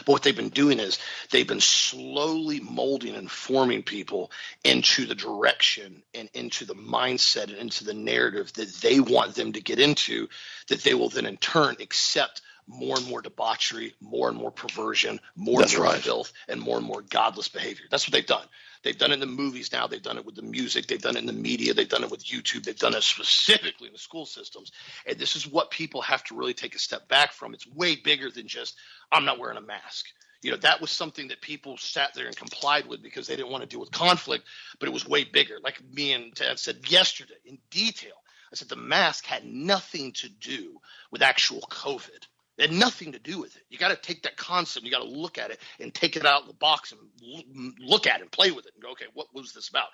[0.05, 0.99] But what they've been doing is
[1.31, 4.31] they've been slowly molding and forming people
[4.63, 9.53] into the direction and into the mindset and into the narrative that they want them
[9.53, 10.29] to get into,
[10.69, 15.21] that they will then in turn accept more and more debauchery, more and more perversion,
[15.37, 16.01] more That's and more right.
[16.01, 17.85] filth, and more and more godless behavior.
[17.91, 18.47] That's what they've done.
[18.85, 19.87] They've done it in the movies now.
[19.87, 20.87] They've done it with the music.
[20.87, 21.73] They've done it in the media.
[21.73, 22.65] They've done it with YouTube.
[22.65, 24.73] They've done it specifically in the school systems.
[25.07, 27.55] And this is what people have to really take a step back from.
[27.55, 28.77] It's way bigger than just,
[29.11, 30.07] I'm not wearing a mask.
[30.43, 33.51] You know, that was something that people sat there and complied with because they didn't
[33.51, 34.45] want to deal with conflict,
[34.79, 35.57] but it was way bigger.
[35.65, 38.13] Like me and Ted said yesterday in detail,
[38.53, 40.79] I said the mask had nothing to do
[41.11, 42.27] with actual COVID.
[42.57, 43.63] It had nothing to do with it.
[43.69, 46.25] You got to take that concept, you got to look at it and take it
[46.25, 49.07] out of the box and look at it and play with it and go, okay,
[49.15, 49.89] what was this about?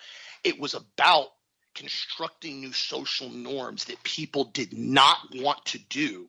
[0.44, 1.29] It was about
[1.75, 6.29] constructing new social norms that people did not want to do,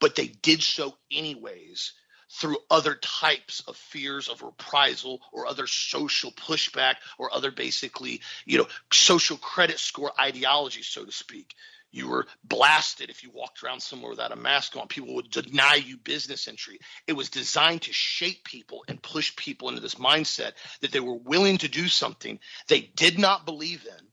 [0.00, 1.92] but they did so anyways
[2.30, 8.58] through other types of fears of reprisal or other social pushback or other basically, you
[8.58, 11.54] know, social credit score ideology, so to speak.
[11.96, 14.86] You were blasted if you walked around somewhere without a mask on.
[14.86, 16.78] People would deny you business entry.
[17.06, 21.16] It was designed to shape people and push people into this mindset that they were
[21.16, 24.06] willing to do something they did not believe in.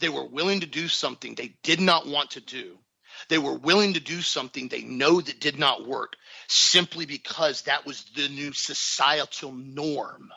[0.00, 2.78] They were willing to do something they did not want to do.
[3.28, 6.14] They were willing to do something they know that did not work
[6.48, 10.30] simply because that was the new societal norm.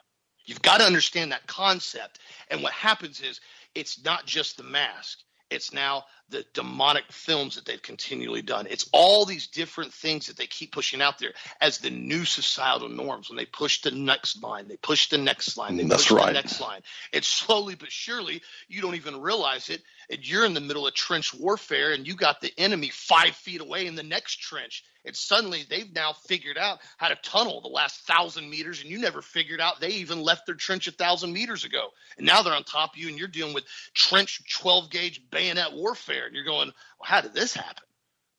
[0.44, 2.20] You've got to understand that concept.
[2.50, 3.40] And what happens is
[3.74, 5.20] it's not just the mask.
[5.50, 8.68] It's now the demonic films that they've continually done.
[8.70, 12.90] It's all these different things that they keep pushing out there as the new societal
[12.90, 13.30] norms.
[13.30, 16.28] When they push the next line, they push the next line, they That's push right.
[16.28, 16.82] the next line.
[17.14, 19.82] And slowly but surely, you don't even realize it.
[20.10, 23.62] And you're in the middle of trench warfare, and you got the enemy five feet
[23.62, 24.84] away in the next trench.
[25.06, 28.98] And suddenly they've now figured out how to tunnel the last thousand meters, and you
[28.98, 31.90] never figured out they even left their trench a thousand meters ago.
[32.18, 35.74] And now they're on top of you, and you're dealing with trench 12 gauge bayonet
[35.74, 36.26] warfare.
[36.26, 37.84] And you're going, well, how did this happen?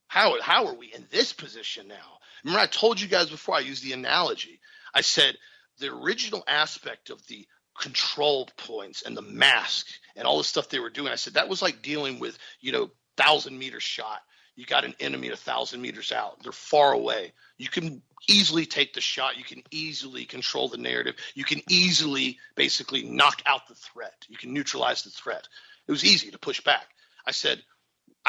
[0.08, 2.18] How, how are we in this position now?
[2.44, 4.58] Remember, I told you guys before I used the analogy.
[4.92, 5.36] I said
[5.78, 7.46] the original aspect of the
[7.78, 11.12] control points and the mask and all the stuff they were doing.
[11.12, 14.20] I said that was like dealing with, you know, thousand meter shot.
[14.56, 16.42] You got an enemy a thousand meters out.
[16.42, 17.32] They're far away.
[17.56, 19.38] You can easily take the shot.
[19.38, 21.14] You can easily control the narrative.
[21.34, 24.26] You can easily basically knock out the threat.
[24.28, 25.48] You can neutralize the threat.
[25.86, 26.86] It was easy to push back.
[27.26, 27.62] I said,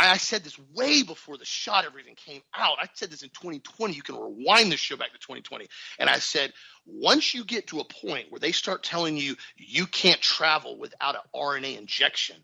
[0.09, 2.77] I said this way before the shot ever even came out.
[2.81, 3.93] I said this in 2020.
[3.93, 5.67] You can rewind the show back to 2020.
[5.99, 6.53] And I said,
[6.85, 11.15] once you get to a point where they start telling you you can't travel without
[11.15, 12.37] an RNA injection,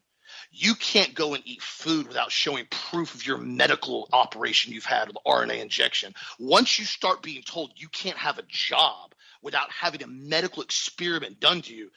[0.51, 5.07] you can't go and eat food without showing proof of your medical operation you've had
[5.07, 6.13] with RNA injection.
[6.39, 11.39] Once you start being told you can't have a job without having a medical experiment
[11.39, 11.89] done to you,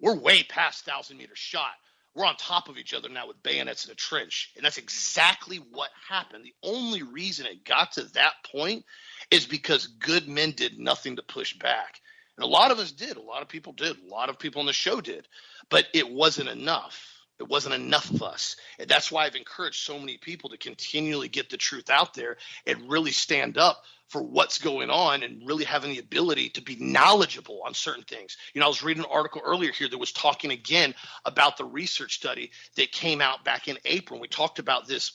[0.00, 1.72] we're way past thousand meter shot.
[2.14, 4.52] We're on top of each other now with bayonets in a trench.
[4.56, 6.44] And that's exactly what happened.
[6.44, 8.84] The only reason it got to that point
[9.30, 12.00] is because good men did nothing to push back.
[12.36, 13.16] And a lot of us did.
[13.16, 13.96] A lot of people did.
[13.98, 15.28] A lot of people on the show did.
[15.70, 17.19] But it wasn't enough.
[17.40, 18.56] It wasn't enough of us.
[18.86, 22.90] That's why I've encouraged so many people to continually get the truth out there and
[22.90, 27.62] really stand up for what's going on and really having the ability to be knowledgeable
[27.64, 28.36] on certain things.
[28.52, 31.64] You know, I was reading an article earlier here that was talking again about the
[31.64, 34.20] research study that came out back in April.
[34.20, 35.12] We talked about this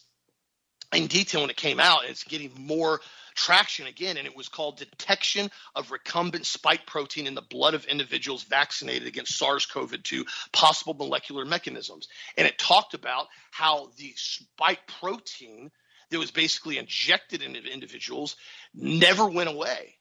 [0.93, 3.01] in detail when it came out, and it's getting more
[3.35, 7.85] traction again, and it was called Detection of Recombinant Spike Protein in the Blood of
[7.85, 12.07] Individuals Vaccinated Against SARS CoV 2 Possible Molecular Mechanisms.
[12.37, 15.71] And it talked about how the spike protein
[16.09, 18.35] that was basically injected into individuals
[18.73, 19.95] never went away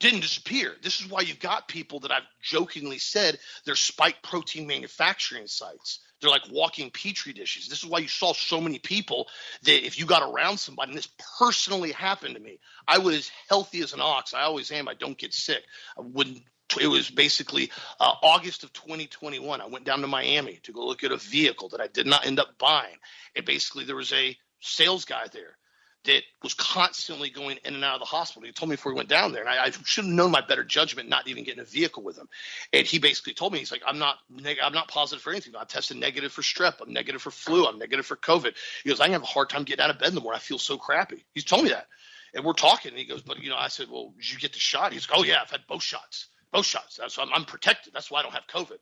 [0.00, 0.74] didn't disappear.
[0.82, 6.00] This is why you've got people that I've jokingly said they're spike protein manufacturing sites.
[6.24, 7.68] They're like walking petri dishes.
[7.68, 9.28] This is why you saw so many people
[9.64, 13.30] that if you got around somebody, and this personally happened to me, I was as
[13.50, 14.32] healthy as an ox.
[14.32, 14.88] I always am.
[14.88, 15.62] I don't get sick.
[15.98, 16.40] I wouldn't.
[16.80, 19.60] It was basically uh, August of 2021.
[19.60, 22.24] I went down to Miami to go look at a vehicle that I did not
[22.24, 22.96] end up buying.
[23.36, 25.58] And basically, there was a sales guy there
[26.04, 28.46] that was constantly going in and out of the hospital.
[28.46, 30.42] He told me before he went down there, and I, I should have known my
[30.42, 32.28] better judgment not even getting a vehicle with him.
[32.72, 35.54] And he basically told me, he's like, I'm not, neg- I'm not positive for anything.
[35.56, 36.74] I tested negative for strep.
[36.80, 37.66] I'm negative for flu.
[37.66, 38.54] I'm negative for COVID.
[38.82, 40.36] He goes, I have a hard time getting out of bed in the morning.
[40.36, 41.24] I feel so crappy.
[41.32, 41.86] He's told me that,
[42.34, 42.90] and we're talking.
[42.90, 44.92] And he goes, but you know, I said, well, did you get the shot?
[44.92, 46.96] He's like, oh yeah, I've had both shots, both shots.
[46.96, 47.94] That's I'm, I'm protected.
[47.94, 48.78] That's why I don't have COVID.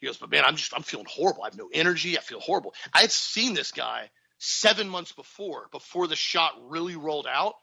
[0.00, 1.42] He goes, but man, I'm just, I'm feeling horrible.
[1.42, 2.18] I have no energy.
[2.18, 2.74] I feel horrible.
[2.92, 7.54] I had seen this guy seven months before, before the shot really rolled out,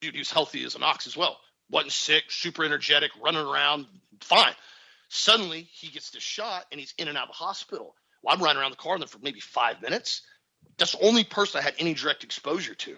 [0.00, 1.38] dude, he was healthy as an ox as well.
[1.70, 3.86] Wasn't sick, super energetic, running around,
[4.20, 4.54] fine.
[5.08, 7.94] Suddenly, he gets the shot and he's in and out of the hospital.
[8.22, 10.22] Well, I'm running around the car for maybe five minutes.
[10.78, 12.96] That's the only person I had any direct exposure to.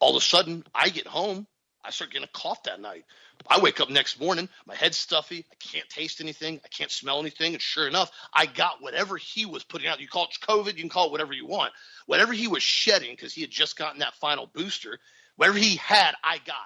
[0.00, 1.46] All of a sudden, I get home.
[1.84, 3.04] I start getting a cough that night.
[3.48, 5.44] I wake up next morning, my head's stuffy.
[5.50, 6.60] I can't taste anything.
[6.64, 7.52] I can't smell anything.
[7.52, 10.00] And sure enough, I got whatever he was putting out.
[10.00, 11.72] You call it COVID, you can call it whatever you want.
[12.06, 14.98] Whatever he was shedding, because he had just gotten that final booster,
[15.36, 16.56] whatever he had, I got.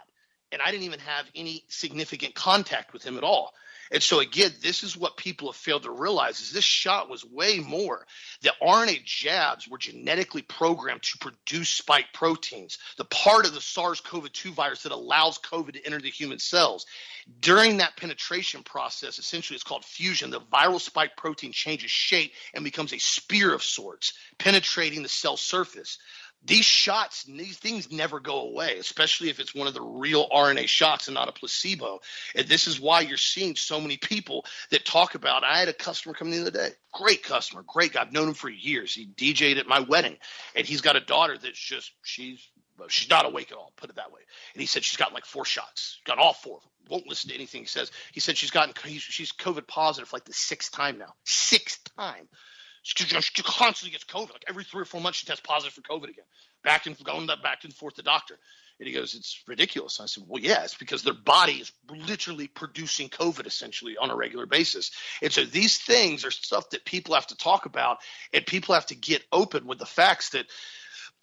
[0.52, 3.52] And I didn't even have any significant contact with him at all.
[3.90, 7.24] And so again, this is what people have failed to realize is this shot was
[7.24, 8.06] way more.
[8.42, 14.52] The RNA jabs were genetically programmed to produce spike proteins, the part of the SARS-CoV-2
[14.52, 16.86] virus that allows COVID to enter the human cells.
[17.40, 22.64] During that penetration process, essentially it's called fusion, the viral spike protein changes shape and
[22.64, 25.98] becomes a spear of sorts, penetrating the cell surface
[26.44, 30.68] these shots, these things never go away, especially if it's one of the real RNA
[30.68, 32.00] shots and not a placebo.
[32.34, 35.44] And this is why you're seeing so many people that talk about.
[35.44, 38.02] I had a customer come the other day, great customer, great guy.
[38.02, 38.94] I've known him for years.
[38.94, 40.16] He DJ'd at my wedding,
[40.54, 42.48] and he's got a daughter that's just she's
[42.88, 43.72] she's not awake at all.
[43.76, 44.20] Put it that way.
[44.54, 46.60] And he said she's got like four shots, got all four.
[46.88, 47.90] Won't listen to anything he says.
[48.12, 52.28] He said she's gotten she's COVID positive like the sixth time now, sixth time.
[52.96, 54.32] She, constantly gets COVID.
[54.32, 56.24] Like every three or four months, she tests positive for COVID again.
[56.64, 58.38] Back and going back and forth to the doctor.
[58.78, 60.00] And he goes, It's ridiculous.
[60.00, 64.16] I said, Well, yeah, it's because their body is literally producing COVID essentially on a
[64.16, 64.90] regular basis.
[65.20, 67.98] And so these things are stuff that people have to talk about
[68.32, 70.46] and people have to get open with the facts that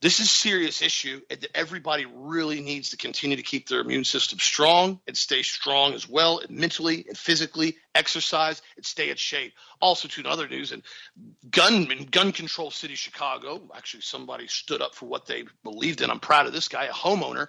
[0.06, 3.80] this is a serious issue and that everybody really needs to continue to keep their
[3.80, 9.10] immune system strong and stay strong as well and mentally and physically exercise and stay
[9.10, 9.54] in shape.
[9.82, 10.84] Also to other news and
[11.50, 16.12] gun gun control city chicago actually somebody stood up for what they believed in.
[16.12, 17.48] I'm proud of this guy a homeowner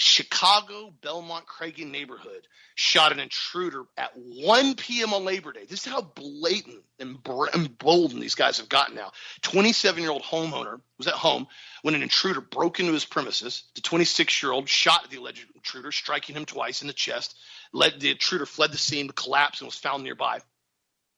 [0.00, 5.12] Chicago Belmont Cragin neighborhood shot an intruder at 1 p.m.
[5.12, 5.66] on Labor Day.
[5.68, 7.18] This is how blatant and
[7.54, 9.12] emboldened these guys have gotten now.
[9.42, 11.46] 27 year old homeowner was at home
[11.82, 13.64] when an intruder broke into his premises.
[13.74, 17.36] The 26 year old shot the alleged intruder, striking him twice in the chest.
[17.74, 20.40] Led the intruder fled the scene, collapsed, and was found nearby.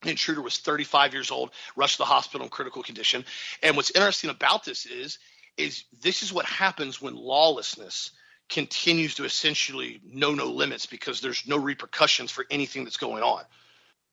[0.02, 3.24] The intruder was 35 years old, rushed to the hospital in critical condition.
[3.62, 5.20] And what's interesting about this is,
[5.56, 8.10] is this is what happens when lawlessness
[8.52, 13.42] continues to essentially know no limits because there's no repercussions for anything that's going on.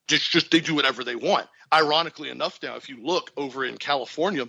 [0.07, 1.47] Just, just they do whatever they want.
[1.73, 4.47] Ironically enough, now if you look over in California,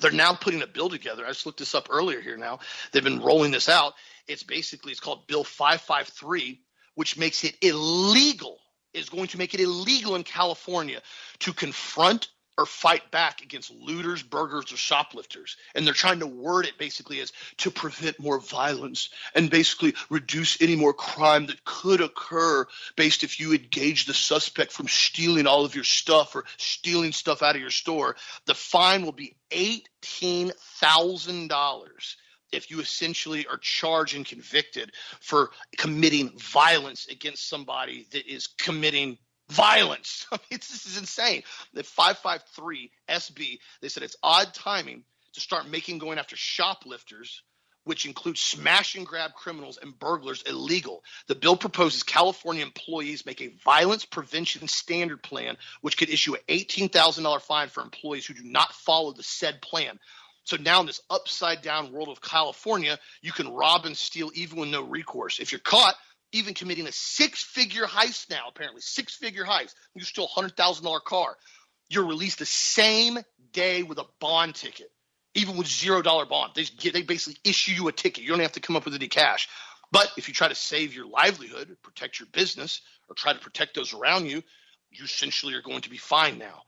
[0.00, 1.24] they're now putting a bill together.
[1.26, 2.38] I just looked this up earlier here.
[2.38, 3.92] Now they've been rolling this out.
[4.26, 6.58] It's basically it's called Bill 553,
[6.94, 8.58] which makes it illegal.
[8.94, 11.02] Is going to make it illegal in California
[11.40, 15.56] to confront or fight back against looters, burglars, or shoplifters.
[15.74, 20.62] And they're trying to word it basically as to prevent more violence and basically reduce
[20.62, 22.66] any more crime that could occur
[22.96, 27.42] based if you engage the suspect from stealing all of your stuff or stealing stuff
[27.42, 28.16] out of your store.
[28.46, 32.16] The fine will be $18,000
[32.52, 39.18] if you essentially are charged and convicted for committing violence against somebody that is committing
[39.48, 40.26] violence.
[40.32, 41.42] I mean, this is insane.
[41.74, 45.04] The 553 SB, they said it's odd timing
[45.34, 47.42] to start making going after shoplifters,
[47.84, 51.04] which includes smash and grab criminals and burglars, illegal.
[51.28, 56.40] The bill proposes California employees make a violence prevention standard plan, which could issue an
[56.48, 60.00] $18,000 fine for employees who do not follow the said plan.
[60.44, 64.58] So now in this upside down world of California, you can rob and steal even
[64.58, 65.40] with no recourse.
[65.40, 65.96] If you're caught,
[66.32, 69.74] even committing a six figure heist now, apparently, six figure heist.
[69.94, 71.36] You steal a $100,000 car.
[71.88, 73.18] You're released the same
[73.52, 74.90] day with a bond ticket,
[75.34, 76.52] even with zero dollar bond.
[76.54, 78.24] They, they basically issue you a ticket.
[78.24, 79.48] You don't have to come up with any cash.
[79.92, 83.76] But if you try to save your livelihood, protect your business, or try to protect
[83.76, 84.42] those around you,
[84.90, 86.62] you essentially are going to be fine now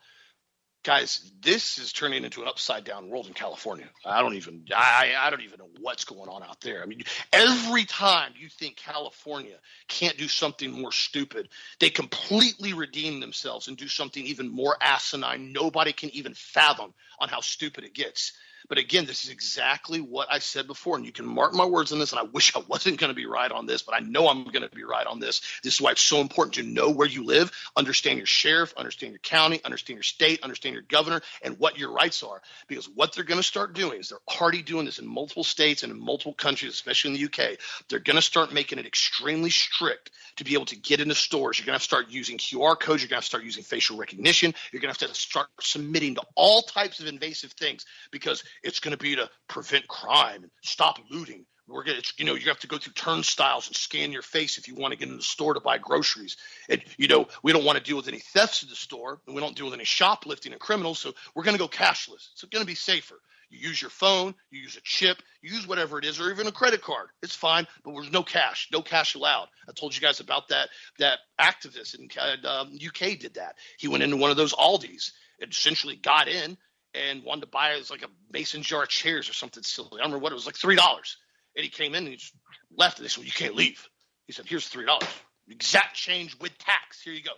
[0.82, 3.86] guys, this is turning into an upside down world in California.
[4.04, 6.82] I don't even I, I don't even know what's going on out there.
[6.82, 9.56] I mean, every time you think California
[9.88, 11.48] can't do something more stupid,
[11.80, 15.52] they completely redeem themselves and do something even more asinine.
[15.52, 18.32] Nobody can even fathom on how stupid it gets.
[18.68, 21.92] But again, this is exactly what I said before, and you can mark my words
[21.92, 22.12] on this.
[22.12, 24.44] And I wish I wasn't going to be right on this, but I know I'm
[24.44, 25.40] going to be right on this.
[25.62, 29.12] This is why it's so important to know where you live, understand your sheriff, understand
[29.12, 32.42] your county, understand your state, understand your governor, and what your rights are.
[32.66, 35.82] Because what they're going to start doing is they're already doing this in multiple states
[35.82, 37.58] and in multiple countries, especially in the UK.
[37.88, 41.58] They're going to start making it extremely strict to be able to get into stores.
[41.58, 43.02] You're going to start using QR codes.
[43.02, 44.54] You're going to to start using facial recognition.
[44.72, 48.80] You're going to have to start submitting to all types of invasive things because it's
[48.80, 51.46] going to be to prevent crime and stop looting.
[51.68, 54.56] We're going to, you know, you have to go through turnstiles and scan your face
[54.56, 56.38] if you want to get in the store to buy groceries.
[56.68, 59.34] And, you know, we don't want to deal with any thefts in the store and
[59.34, 60.98] we don't deal with any shoplifting and criminals.
[60.98, 62.30] So we're going to go cashless.
[62.32, 63.20] It's going to be safer.
[63.50, 66.46] You use your phone, you use a chip, you use whatever it is, or even
[66.46, 67.08] a credit card.
[67.22, 69.48] It's fine, but there's no cash, no cash allowed.
[69.68, 70.68] I told you guys about that.
[70.98, 72.08] That activist in
[72.46, 73.56] um, UK did that.
[73.78, 76.58] He went into one of those Aldi's and essentially got in
[76.94, 79.88] and wanted to buy it was like a mason jar of chairs or something silly.
[79.92, 81.16] I don't remember what it was like three dollars.
[81.56, 82.34] And he came in and he just
[82.76, 83.86] left and they said, well, you can't leave.
[84.26, 85.08] He said, here's three dollars.
[85.50, 87.00] Exact change with tax.
[87.00, 87.30] Here you go.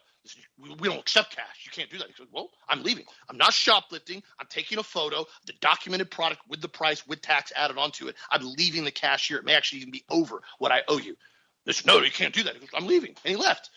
[0.59, 1.65] We, don't accept cash.
[1.65, 2.09] You can't do that.
[2.09, 3.05] He said, well, I'm leaving.
[3.29, 4.23] I'm not shoplifting.
[4.39, 8.17] I'm taking a photo, the documented product with the price, with tax added onto it.
[8.31, 9.39] I'm leaving the cashier.
[9.39, 11.17] It may actually even be over what I owe you.
[11.65, 12.55] They said, no, you can't do that.
[12.55, 13.15] He goes, I'm leaving.
[13.25, 13.71] And he left.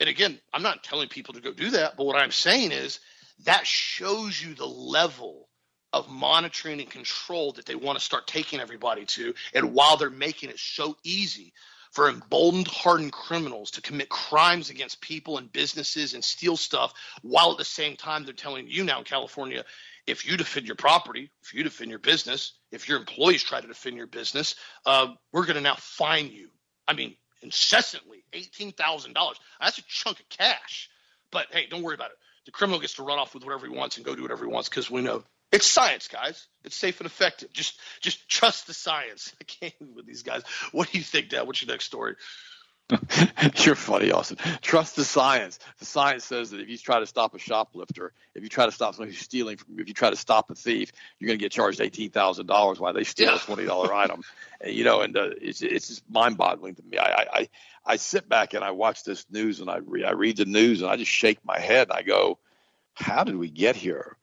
[0.00, 2.98] And again, I'm not telling people to go do that, but what I'm saying is
[3.40, 5.48] that shows you the level
[5.92, 9.34] of monitoring and control that they want to start taking everybody to.
[9.54, 11.52] And while they're making it so easy
[11.92, 17.52] for emboldened, hardened criminals to commit crimes against people and businesses and steal stuff, while
[17.52, 19.64] at the same time they're telling you now in California,
[20.06, 23.68] if you defend your property, if you defend your business, if your employees try to
[23.68, 24.56] defend your business,
[24.86, 26.48] uh, we're going to now fine you.
[26.88, 29.14] I mean, incessantly, $18,000.
[29.60, 30.90] That's a chunk of cash.
[31.30, 32.16] But hey, don't worry about it
[32.46, 34.50] the criminal gets to run off with whatever he wants and go do whatever he
[34.50, 36.48] wants because we know it's science, guys.
[36.64, 37.52] It's safe and effective.
[37.52, 39.32] Just just trust the science.
[39.40, 40.42] I can't with these guys.
[40.72, 41.46] What do you think, Dad?
[41.46, 42.16] What's your next story?
[43.64, 44.36] You're funny, Austin.
[44.60, 45.58] Trust the science.
[45.78, 48.72] The science says that if you try to stop a shoplifter, if you try to
[48.72, 51.38] stop somebody who's stealing from you, if you try to stop a thief, you're going
[51.38, 53.36] to get charged eighteen thousand dollars while they steal yeah.
[53.36, 54.22] a twenty dollar item.
[54.60, 56.98] And, you know, and uh, it's it's just mind boggling to me.
[56.98, 57.48] I, I
[57.86, 60.82] I sit back and I watch this news and I read I read the news
[60.82, 62.38] and I just shake my head and I go,
[62.94, 64.16] how did we get here?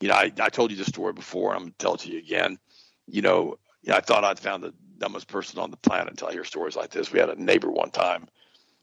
[0.00, 1.50] You know, I, I told you this story before.
[1.50, 2.58] and I'm going to tell it to you again.
[3.06, 3.58] You know,
[3.90, 6.90] I thought I'd found the dumbest person on the planet until I hear stories like
[6.90, 7.12] this.
[7.12, 8.28] We had a neighbor one time,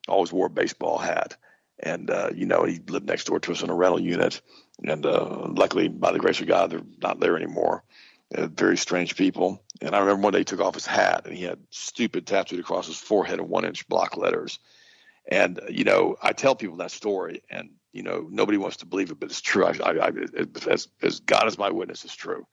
[0.08, 1.38] always wore a baseball hat,
[1.80, 4.42] and uh, you know he lived next door to us in a rental unit.
[4.84, 7.84] And uh, luckily, by the grace of God, they're not there anymore.
[8.36, 9.64] Uh, very strange people.
[9.82, 12.60] And I remember one day he took off his hat and he had stupid tattooed
[12.60, 14.60] across his forehead in one inch block letters.
[15.30, 19.12] And you know, I tell people that story, and you know, nobody wants to believe
[19.12, 19.66] it, but it's true.
[19.66, 20.12] I, I, I
[20.70, 22.46] as, as God is my witness, it's true.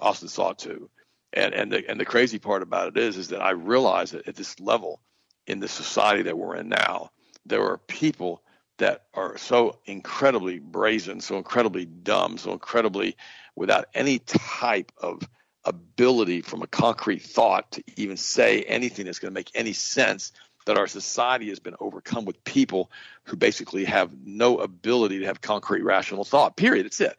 [0.00, 0.90] Austin saw it too.
[1.32, 4.28] And and the and the crazy part about it is is that I realize that
[4.28, 5.00] at this level
[5.46, 7.10] in the society that we're in now,
[7.46, 8.42] there are people
[8.78, 13.16] that are so incredibly brazen, so incredibly dumb, so incredibly
[13.54, 15.22] without any type of
[15.64, 20.32] ability from a concrete thought to even say anything that's going to make any sense
[20.66, 22.90] that our society has been overcome with people
[23.24, 26.86] who basically have no ability to have concrete rational thought period.
[26.86, 27.16] It's it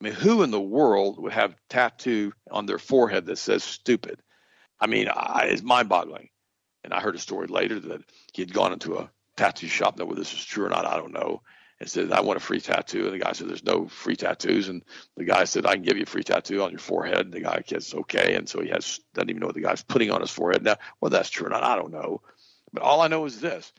[0.00, 4.20] I mean, who in the world would have tattoo on their forehead that says stupid?
[4.80, 6.28] I mean, I, it's mind boggling.
[6.82, 9.98] And I heard a story later that he had gone into a tattoo shop.
[9.98, 11.42] Now, whether this is true or not, I don't know.
[11.80, 13.06] And said, I want a free tattoo.
[13.06, 14.68] And the guy said, There's no free tattoos.
[14.68, 14.82] And
[15.16, 17.20] the guy said, I can give you a free tattoo on your forehead.
[17.20, 18.34] And the guy says, Okay.
[18.34, 20.62] And so he has doesn't even know what the guy's putting on his forehead.
[20.62, 22.20] Now, whether that's true or not, I don't know.
[22.72, 23.72] But all I know is this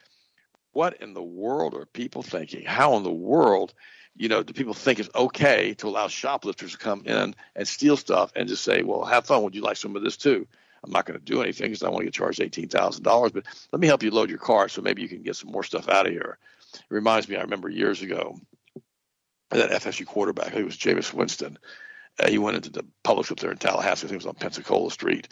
[0.73, 2.65] what in the world are people thinking?
[2.65, 3.73] How in the world
[4.17, 7.97] you know, do people think it's okay to allow shoplifters to come in and steal
[7.97, 9.43] stuff and just say, well, have fun.
[9.43, 10.47] Would you like some of this too?
[10.83, 13.79] I'm not going to do anything because I want to get charged $18,000, but let
[13.79, 16.05] me help you load your car so maybe you can get some more stuff out
[16.05, 16.37] of here.
[16.73, 18.37] It reminds me, I remember years ago,
[19.49, 21.57] that FSU quarterback, I think it was Jameis Winston.
[22.19, 24.05] Uh, he went into the Publix up there in Tallahassee.
[24.05, 25.27] I think it was on Pensacola Street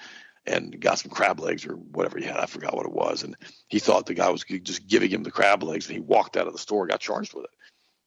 [0.45, 2.38] and got some crab legs or whatever he had.
[2.38, 3.23] I forgot what it was.
[3.23, 6.36] And he thought the guy was just giving him the crab legs and he walked
[6.36, 7.51] out of the store, got charged with it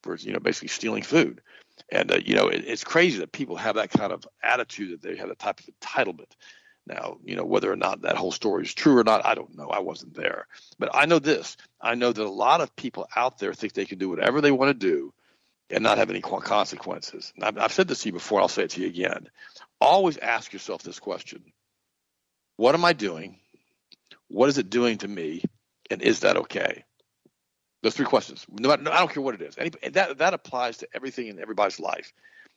[0.06, 1.42] for you know basically stealing food.
[1.90, 5.02] And uh, you know it, it's crazy that people have that kind of attitude that
[5.02, 6.32] they have a type of entitlement.
[6.86, 9.56] Now, you know, whether or not that whole story is true or not, I don't
[9.56, 9.68] know.
[9.68, 10.46] I wasn't there.
[10.78, 11.56] But I know this.
[11.80, 14.52] I know that a lot of people out there think they can do whatever they
[14.52, 15.12] want to do
[15.68, 17.32] and not have any consequences.
[17.42, 19.28] I've, I've said this to you before, I'll say it to you again.
[19.80, 21.42] Always ask yourself this question
[22.56, 23.40] What am I doing?
[24.28, 25.42] What is it doing to me?
[25.90, 26.84] And is that okay?
[27.86, 28.44] Those three questions.
[28.50, 29.56] No, no, I don't care what it is.
[29.56, 32.12] Any, that that applies to everything in everybody's life.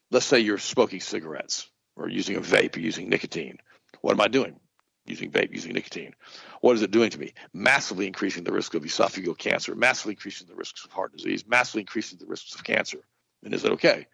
[0.09, 3.59] Let's say you're smoking cigarettes or using a vape or using nicotine.
[4.01, 4.59] What am I doing?
[5.05, 6.15] Using vape, using nicotine.
[6.61, 7.33] What is it doing to me?
[7.53, 11.81] Massively increasing the risk of esophageal cancer, massively increasing the risks of heart disease, massively
[11.81, 13.01] increasing the risks of cancer.
[13.43, 14.07] And is it okay?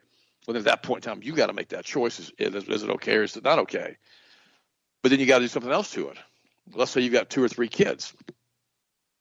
[0.45, 2.19] Well, at that point in time, you got to make that choice.
[2.19, 3.95] Is, is, is it okay or is it not okay?
[5.01, 6.17] But then you got to do something else to it.
[6.73, 8.13] Let's say you've got two or three kids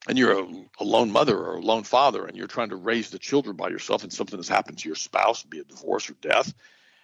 [0.09, 0.47] and you're a,
[0.81, 3.69] a, lone mother or a lone father and you're trying to raise the children by
[3.69, 6.53] yourself and something has happened to your spouse, be it divorce or death,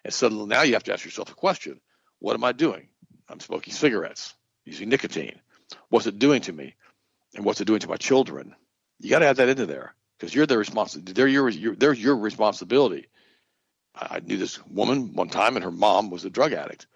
[0.05, 1.81] and suddenly now you have to ask yourself a question.
[2.19, 2.89] What am I doing?
[3.29, 4.35] I'm smoking cigarettes,
[4.65, 5.41] using nicotine.
[5.89, 6.75] What's it doing to me?
[7.35, 8.55] And what's it doing to my children?
[8.99, 11.13] You got to add that into there because you're their responsibility.
[11.13, 13.07] They're your, your, they're your responsibility.
[13.95, 16.87] I, I knew this woman one time and her mom was a drug addict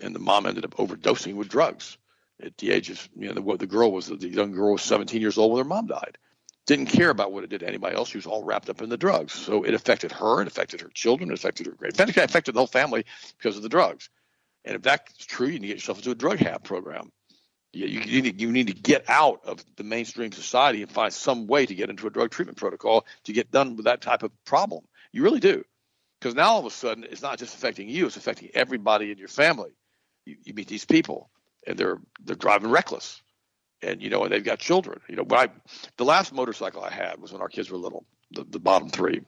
[0.00, 1.96] and the mom ended up overdosing with drugs
[2.42, 5.20] at the age of you know the, the girl was the young girl was 17
[5.20, 6.18] years old when her mom died.
[6.66, 8.08] Didn't care about what it did to anybody else.
[8.08, 9.32] She was all wrapped up in the drugs.
[9.32, 12.60] So it affected her it affected her children it affected her great it affected the
[12.60, 13.04] whole family
[13.38, 14.10] because of the drugs.
[14.64, 17.10] And if that's true you need to get yourself into a drug rehab program.
[17.72, 21.12] You, you, you, need, you need to get out of the mainstream society and find
[21.12, 24.22] some way to get into a drug treatment protocol to get done with that type
[24.22, 24.82] of problem.
[25.12, 25.62] You really do.
[26.18, 29.18] Because now all of a sudden it's not just affecting you it's affecting everybody in
[29.18, 29.76] your family.
[30.24, 31.30] You, you meet these people
[31.66, 33.20] and they're they're driving reckless,
[33.82, 35.00] and you know, and they've got children.
[35.08, 35.48] You know, when I
[35.96, 39.22] the last motorcycle I had was when our kids were little, the, the bottom three,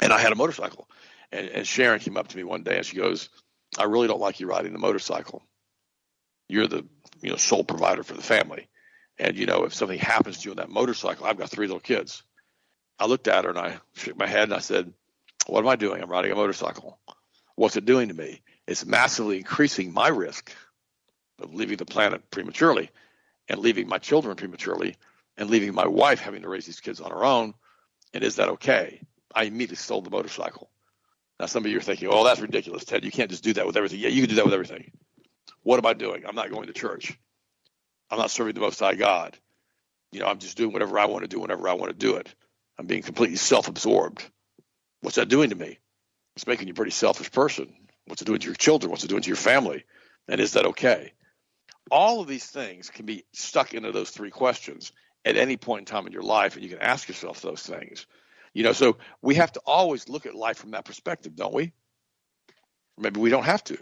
[0.00, 0.88] and I had a motorcycle,
[1.32, 3.28] and, and Sharon came up to me one day and she goes,
[3.78, 5.42] "I really don't like you riding the motorcycle.
[6.48, 6.86] You're the
[7.20, 8.68] you know sole provider for the family,
[9.18, 11.80] and you know if something happens to you on that motorcycle, I've got three little
[11.80, 12.22] kids."
[12.96, 14.92] I looked at her and I shook my head and I said,
[15.46, 16.00] "What am I doing?
[16.00, 17.00] I'm riding a motorcycle.
[17.56, 18.42] What's it doing to me?
[18.66, 20.52] It's massively increasing my risk
[21.40, 22.90] of leaving the planet prematurely
[23.48, 24.96] and leaving my children prematurely
[25.36, 27.54] and leaving my wife having to raise these kids on her own.
[28.12, 29.00] And is that okay?
[29.34, 30.70] I immediately sold the motorcycle.
[31.40, 33.04] Now, some of you are thinking, oh, that's ridiculous, Ted.
[33.04, 33.98] You can't just do that with everything.
[33.98, 34.92] Yeah, you can do that with everything.
[35.62, 36.24] What am I doing?
[36.26, 37.18] I'm not going to church.
[38.10, 39.36] I'm not serving the Most High God.
[40.12, 42.16] You know, I'm just doing whatever I want to do whenever I want to do
[42.16, 42.32] it.
[42.78, 44.24] I'm being completely self absorbed.
[45.00, 45.78] What's that doing to me?
[46.36, 47.74] It's making you a pretty selfish person.
[48.06, 48.90] What's it doing to your children?
[48.90, 49.84] What's it doing to your family?
[50.28, 51.12] And is that okay?
[51.90, 54.92] All of these things can be stuck into those three questions
[55.24, 58.06] at any point in time in your life, and you can ask yourself those things.
[58.52, 61.72] You know, so we have to always look at life from that perspective, don't we?
[62.96, 63.78] Maybe we don't have to.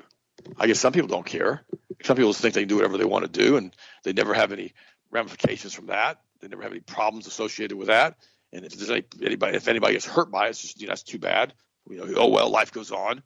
[0.57, 1.64] I guess some people don't care.
[2.03, 4.53] Some people think they can do whatever they want to do, and they never have
[4.53, 4.72] any
[5.11, 6.20] ramifications from that.
[6.40, 8.16] They never have any problems associated with that.
[8.53, 10.90] And if there's any, anybody, if anybody gets hurt by it, it's just you know,
[10.90, 11.53] that's too bad.
[11.88, 13.22] You know, oh well, life goes on.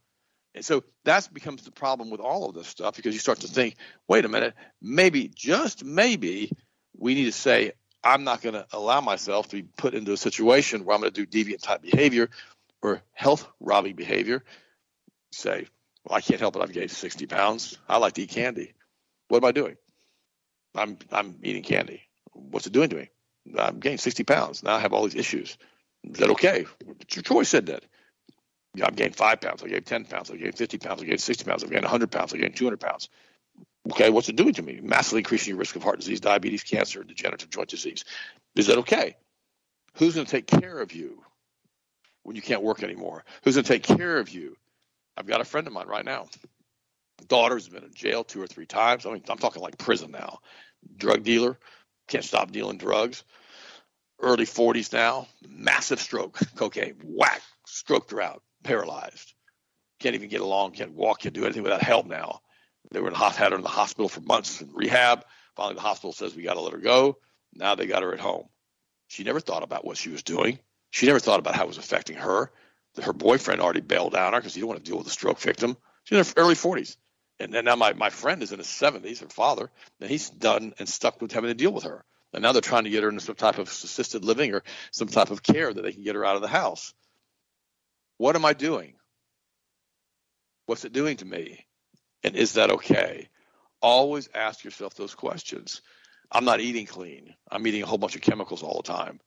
[0.57, 3.47] And so that becomes the problem with all of this stuff because you start to
[3.49, 3.77] think,
[4.09, 6.51] wait a minute, maybe just maybe
[6.97, 10.17] we need to say, I'm not going to allow myself to be put into a
[10.17, 12.31] situation where I'm going to do deviant type behavior
[12.81, 14.45] or health robbing behavior.
[15.31, 15.67] Say,
[16.05, 16.63] well, I can't help it.
[16.63, 17.77] I've gained 60 pounds.
[17.87, 18.73] I like to eat candy.
[19.29, 19.77] What am I doing?
[20.75, 22.03] I'm I'm eating candy.
[22.33, 23.11] What's it doing to me?
[23.59, 24.63] I'm gaining 60 pounds.
[24.63, 25.59] Now I have all these issues.
[26.05, 26.67] Is that okay?
[27.01, 27.85] It's your choice, said that.
[28.77, 29.63] Yeah, I've gained five pounds.
[29.63, 30.31] I gained 10 pounds.
[30.31, 31.03] I gained 50 pounds.
[31.03, 31.65] I gained 60 pounds.
[31.65, 32.35] I've gained 100 pounds.
[32.35, 33.09] I gained 200 pounds.
[33.91, 34.81] Okay, what's it doing to me?
[34.83, 38.05] Massively increasing your risk of heart disease, diabetes, cancer, degenerative joint disease.
[38.55, 39.17] Is that okay?
[39.95, 41.23] Who's going to take care of you
[42.23, 43.25] when you can't work anymore?
[43.45, 44.59] Who's going to take care of you?
[45.17, 46.29] I've got a friend of mine right now.
[47.29, 49.07] Daughter's been in jail two or three times.
[49.07, 50.41] I mean, I'm talking like prison now.
[50.99, 51.59] Drug dealer,
[52.09, 53.25] can't stop dealing drugs.
[54.21, 59.35] Early 40s now, massive stroke, cocaine, whack, stroked her out, paralyzed.
[60.01, 62.41] Can't even get along, can't walk, can't do anything without help now.
[62.91, 65.25] They were in had her in the hospital for months in rehab.
[65.57, 67.19] Finally, the hospital says we got to let her go.
[67.55, 68.49] Now they got her at home.
[69.09, 70.59] She never thought about what she was doing.
[70.91, 72.51] She never thought about how it was affecting her.
[73.03, 75.39] Her boyfriend already bailed on her because he didn't want to deal with a stroke
[75.39, 75.77] victim.
[76.05, 76.97] She's in her early 40s.
[77.39, 80.73] And then now my, my friend is in his 70s, her father, and he's done
[80.79, 82.05] and stuck with having to deal with her.
[82.33, 85.09] And now they're trying to get her into some type of assisted living or some
[85.09, 86.95] type of care that they can get her out of the house.
[88.19, 88.95] What am I doing?
[90.67, 91.67] What's it doing to me?
[92.25, 93.29] And is that okay?
[93.81, 95.83] Always ask yourself those questions.
[96.31, 97.35] I'm not eating clean.
[97.51, 99.21] I'm eating a whole bunch of chemicals all the time.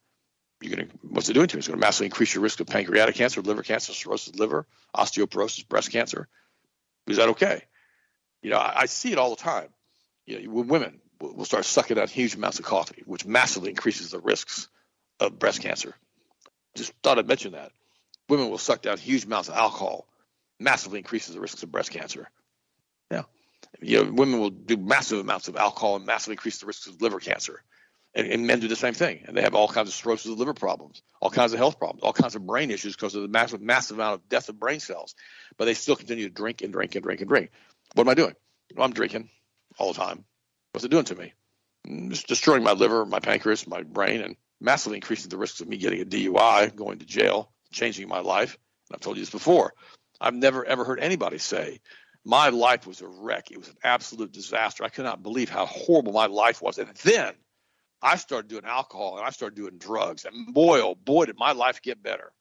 [0.62, 1.60] You're gonna what's it doing to you?
[1.60, 5.68] It's going to massively increase your risk of pancreatic cancer, liver cancer, cirrhosis liver, osteoporosis,
[5.68, 6.28] breast cancer.
[7.08, 7.64] Is that okay?
[8.42, 9.70] You know, I, I see it all the time.
[10.26, 14.20] You know, women will start sucking out huge amounts of coffee, which massively increases the
[14.20, 14.68] risks
[15.20, 15.96] of breast cancer.
[16.76, 17.72] Just thought I'd mention that.
[18.30, 20.08] Women will suck down huge amounts of alcohol,
[20.60, 22.30] massively increases the risks of breast cancer.
[23.12, 23.24] Yeah.
[23.82, 27.02] You know, women will do massive amounts of alcohol and massively increase the risks of
[27.02, 27.64] liver cancer.
[28.16, 29.24] And, and, men do the same thing.
[29.26, 32.02] And they have all kinds of cirrhosis of liver problems, all kinds of health problems,
[32.02, 34.80] all kinds of brain issues because of the massive, massive amount of death of brain
[34.80, 35.14] cells.
[35.58, 37.52] But they still continue to drink and drink and drink and drink.
[37.94, 38.36] What am I doing?
[38.76, 39.30] Well, I'm drinking
[39.78, 40.26] all the time.
[40.72, 41.34] What's it doing to me?
[41.88, 45.68] Mm, it's destroying my liver, my pancreas, my brain, and massively increasing the risks of
[45.68, 48.58] me getting a DUI, going to jail, changing my life.
[48.90, 49.74] And I've told you this before.
[50.22, 51.80] I've never ever heard anybody say
[52.26, 53.52] my life was a wreck.
[53.52, 54.84] It was an absolute disaster.
[54.84, 56.78] I could not believe how horrible my life was.
[56.78, 57.34] And then
[58.02, 60.26] I started doing alcohol and I started doing drugs.
[60.26, 62.32] And boy, oh boy, did my life get better.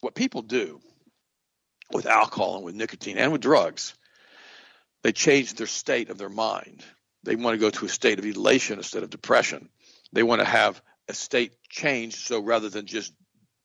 [0.00, 0.80] What people do
[1.92, 3.94] with alcohol and with nicotine and with drugs,
[5.02, 6.84] they change their state of their mind.
[7.24, 9.68] They want to go to a state of elation instead of depression.
[10.12, 12.16] They want to have a state change.
[12.16, 13.12] So rather than just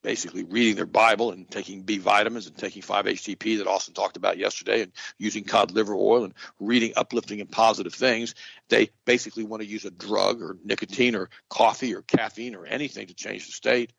[0.04, 4.38] basically reading their Bible and taking B vitamins and taking 5-HTP that Austin talked about
[4.38, 8.36] yesterday and using cod liver oil and reading uplifting and positive things.
[8.70, 13.08] They basically want to use a drug or nicotine or coffee or caffeine or anything
[13.08, 13.92] to change the state.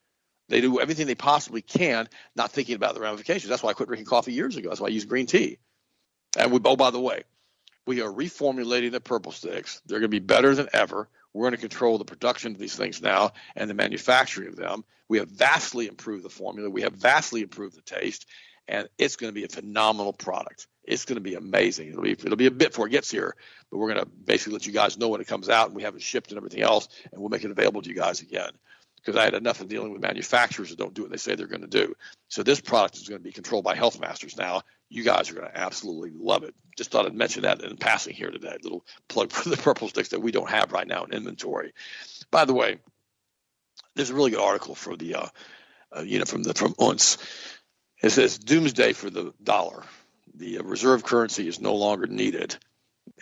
[0.49, 3.51] They do everything they possibly can, not thinking about the ramifications.
[3.51, 4.70] That's why I quit drinking coffee years ago.
[4.70, 5.59] That's why I use green tea.
[6.38, 7.24] And we, oh, by the way,
[7.86, 9.82] we are reformulating the purple sticks.
[9.86, 11.09] They're going to be better than ever.
[11.39, 14.84] We're going to control the production of these things now and the manufacturing of them.
[15.09, 16.68] We have vastly improved the formula.
[16.68, 18.26] We have vastly improved the taste,
[18.66, 20.66] and it's going to be a phenomenal product.
[20.82, 21.91] It's going to be amazing.
[21.91, 23.36] It'll be it'll be a bit before it gets here,
[23.70, 25.84] but we're going to basically let you guys know when it comes out, and we
[25.84, 28.51] have it shipped and everything else, and we'll make it available to you guys again.
[28.97, 31.47] Because I had enough of dealing with manufacturers that don't do what they say they're
[31.47, 31.95] going to do.
[32.26, 35.34] So this product is going to be controlled by Health Masters now, you guys are
[35.34, 36.55] going to absolutely love it.
[36.76, 38.57] Just thought I'd mention that in passing here today.
[38.62, 41.74] Little plug for the purple sticks that we don't have right now in inventory.
[42.30, 42.78] By the way,
[43.95, 45.26] there's a really good article for the, uh,
[45.97, 47.18] uh, you know, from the from Unz.
[48.03, 49.82] It says doomsday for the dollar.
[50.34, 52.57] The reserve currency is no longer needed.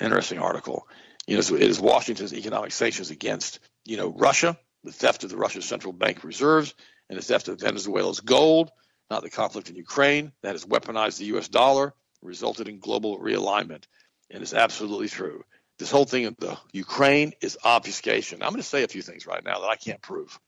[0.01, 0.87] Interesting article.
[1.27, 5.31] You know, so it is Washington's economic sanctions against, you know, Russia, the theft of
[5.31, 6.75] the Russian central bank reserves,
[7.09, 8.71] and the theft of Venezuela's gold,
[9.11, 11.49] not the conflict in Ukraine that has weaponized the U.S.
[11.49, 13.85] dollar, resulted in global realignment.
[14.31, 15.45] And it's absolutely true.
[15.79, 18.43] This whole thing of the Ukraine is obfuscation.
[18.43, 20.39] I'm going to say a few things right now that I can't prove.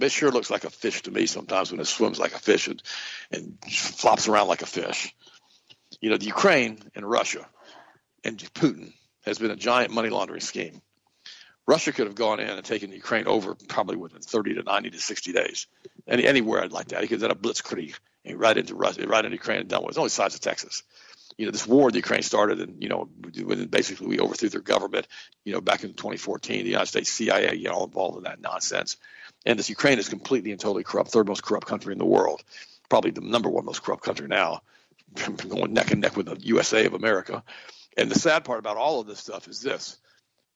[0.00, 2.68] It sure looks like a fish to me sometimes when it swims like a fish
[2.68, 2.82] and,
[3.30, 5.14] and flops around like a fish.
[6.00, 7.46] You know, the Ukraine and Russia
[8.24, 8.94] and Putin
[9.26, 10.80] has been a giant money laundering scheme.
[11.70, 14.98] Russia could have gone in and taken Ukraine over probably within 30 to 90 to
[14.98, 15.68] 60 days.
[16.08, 17.00] Any, anywhere I'd like that.
[17.02, 17.94] He could have done a blitzkrieg
[18.34, 19.90] right into Russia, right into Ukraine and done with.
[19.90, 20.82] It's only the size of Texas.
[21.38, 23.08] You know, this war the Ukraine started, and you know,
[23.44, 25.06] when basically we overthrew their government.
[25.44, 28.40] You know, back in 2014, the United States CIA, you know, all involved in that
[28.40, 28.96] nonsense.
[29.46, 32.42] And this Ukraine is completely and totally corrupt, third most corrupt country in the world,
[32.88, 34.62] probably the number one most corrupt country now,
[35.48, 37.44] going neck and neck with the USA of America.
[37.96, 39.98] And the sad part about all of this stuff is this: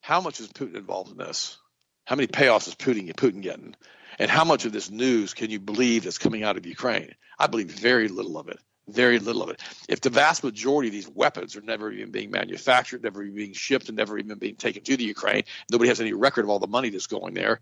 [0.04, 1.56] how much is Putin involved in this?
[2.04, 3.74] How many payoffs is Putin Putin getting?
[4.18, 7.14] And how much of this news can you believe that's coming out of Ukraine?
[7.38, 8.58] I believe very little of it.
[8.86, 9.62] Very little of it.
[9.88, 13.54] If the vast majority of these weapons are never even being manufactured, never even being
[13.54, 16.58] shipped, and never even being taken to the Ukraine, nobody has any record of all
[16.58, 17.60] the money that's going there.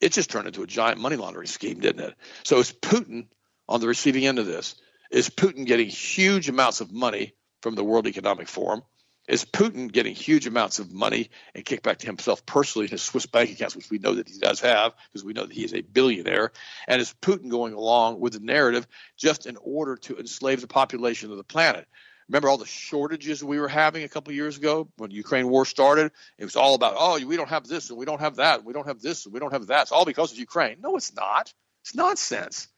[0.00, 2.14] It just turned into a giant money laundering scheme, didn't it?
[2.44, 3.26] So is Putin
[3.68, 4.74] on the receiving end of this?
[5.10, 8.80] Is Putin getting huge amounts of money from the World Economic Forum?
[9.28, 13.26] Is Putin getting huge amounts of money and kickback to himself personally in his Swiss
[13.26, 15.74] bank accounts, which we know that he does have because we know that he is
[15.74, 16.50] a billionaire?
[16.86, 18.86] And is Putin going along with the narrative
[19.18, 21.86] just in order to enslave the population of the planet?
[22.28, 25.66] Remember all the shortages we were having a couple years ago when the Ukraine war
[25.66, 26.10] started?
[26.38, 28.66] It was all about, oh, we don't have this and we don't have that, and
[28.66, 29.82] we don't have this and we don't have that.
[29.82, 30.78] It's all because of Ukraine.
[30.80, 31.52] No, it's not.
[31.82, 32.68] It's nonsense.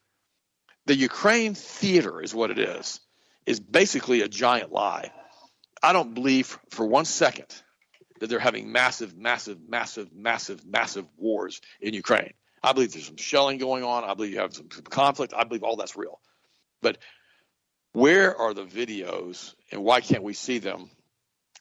[0.86, 3.00] The Ukraine theater is what it is,
[3.46, 5.12] is basically a giant lie.
[5.82, 7.46] I don't believe for one second
[8.20, 12.34] that they're having massive, massive, massive, massive, massive wars in Ukraine.
[12.62, 14.04] I believe there's some shelling going on.
[14.04, 15.32] I believe you have some conflict.
[15.34, 16.20] I believe all that's real.
[16.82, 16.98] But
[17.92, 20.90] where are the videos and why can't we see them?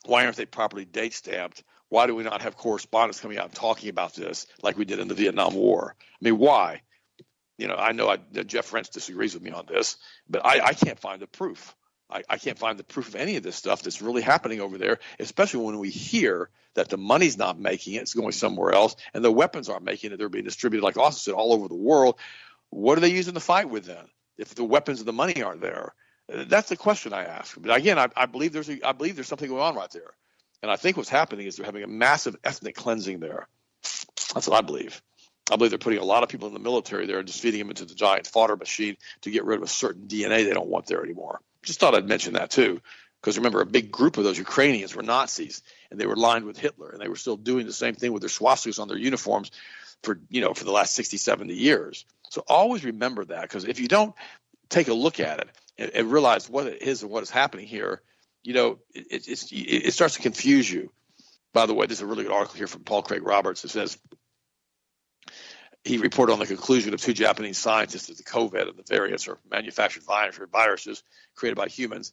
[0.04, 1.64] Why aren't they properly date stamped?
[1.88, 5.00] Why do we not have correspondents coming out and talking about this like we did
[5.00, 5.96] in the Vietnam War?
[5.98, 6.82] I mean, why?
[7.58, 9.96] You know, I know I, Jeff Rense disagrees with me on this,
[10.28, 11.74] but I, I can't find the proof.
[12.10, 14.78] I, I, can't find the proof of any of this stuff that's really happening over
[14.78, 18.96] there, especially when we hear that the money's not making it, it's going somewhere else,
[19.14, 20.18] and the weapons aren't making it.
[20.18, 22.18] They're being distributed, like Austin said, all over the world.
[22.70, 24.04] What are they using to fight with then?
[24.38, 25.94] If the weapons and the money aren't there,
[26.28, 27.60] that's the question I ask.
[27.60, 30.14] But again, I, I believe there's a, I believe there's something going on right there,
[30.62, 33.48] and I think what's happening is they're having a massive ethnic cleansing there.
[34.34, 35.02] That's what I believe.
[35.50, 37.58] I believe they're putting a lot of people in the military there and just feeding
[37.58, 40.68] them into the giant fodder machine to get rid of a certain DNA they don't
[40.68, 41.40] want there anymore.
[41.62, 42.80] Just thought I'd mention that too,
[43.20, 46.58] because remember, a big group of those Ukrainians were Nazis, and they were lined with
[46.58, 49.50] Hitler, and they were still doing the same thing with their swastikas on their uniforms
[50.02, 52.04] for you know for the last 60, 70 years.
[52.30, 54.14] So always remember that, because if you don't
[54.68, 57.66] take a look at it and, and, realize what it is and what is happening
[57.66, 58.00] here,
[58.44, 60.92] you know, it, it, it starts to confuse you.
[61.52, 63.98] By the way, there's a really good article here from Paul Craig Roberts that says
[65.84, 69.28] he reported on the conclusion of two Japanese scientists that the COVID and the variants
[69.28, 71.02] are manufactured viruses
[71.34, 72.12] created by humans.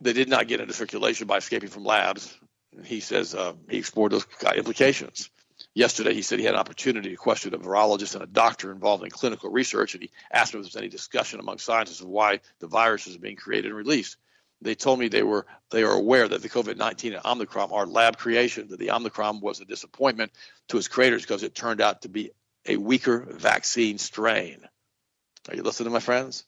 [0.00, 2.36] They did not get into circulation by escaping from labs.
[2.84, 4.26] He says uh, he explored those
[4.56, 5.30] implications.
[5.74, 9.04] Yesterday, he said he had an opportunity to question a virologist and a doctor involved
[9.04, 12.08] in clinical research, and he asked them if there was any discussion among scientists of
[12.08, 14.16] why the virus is being created and released.
[14.62, 18.18] They told me they were they are aware that the COVID-19 and Omicron are lab
[18.18, 18.68] creation.
[18.68, 20.32] That the Omicron was a disappointment
[20.68, 22.30] to its creators because it turned out to be
[22.66, 24.58] a weaker vaccine strain.
[25.48, 26.44] Are you listening, my friends?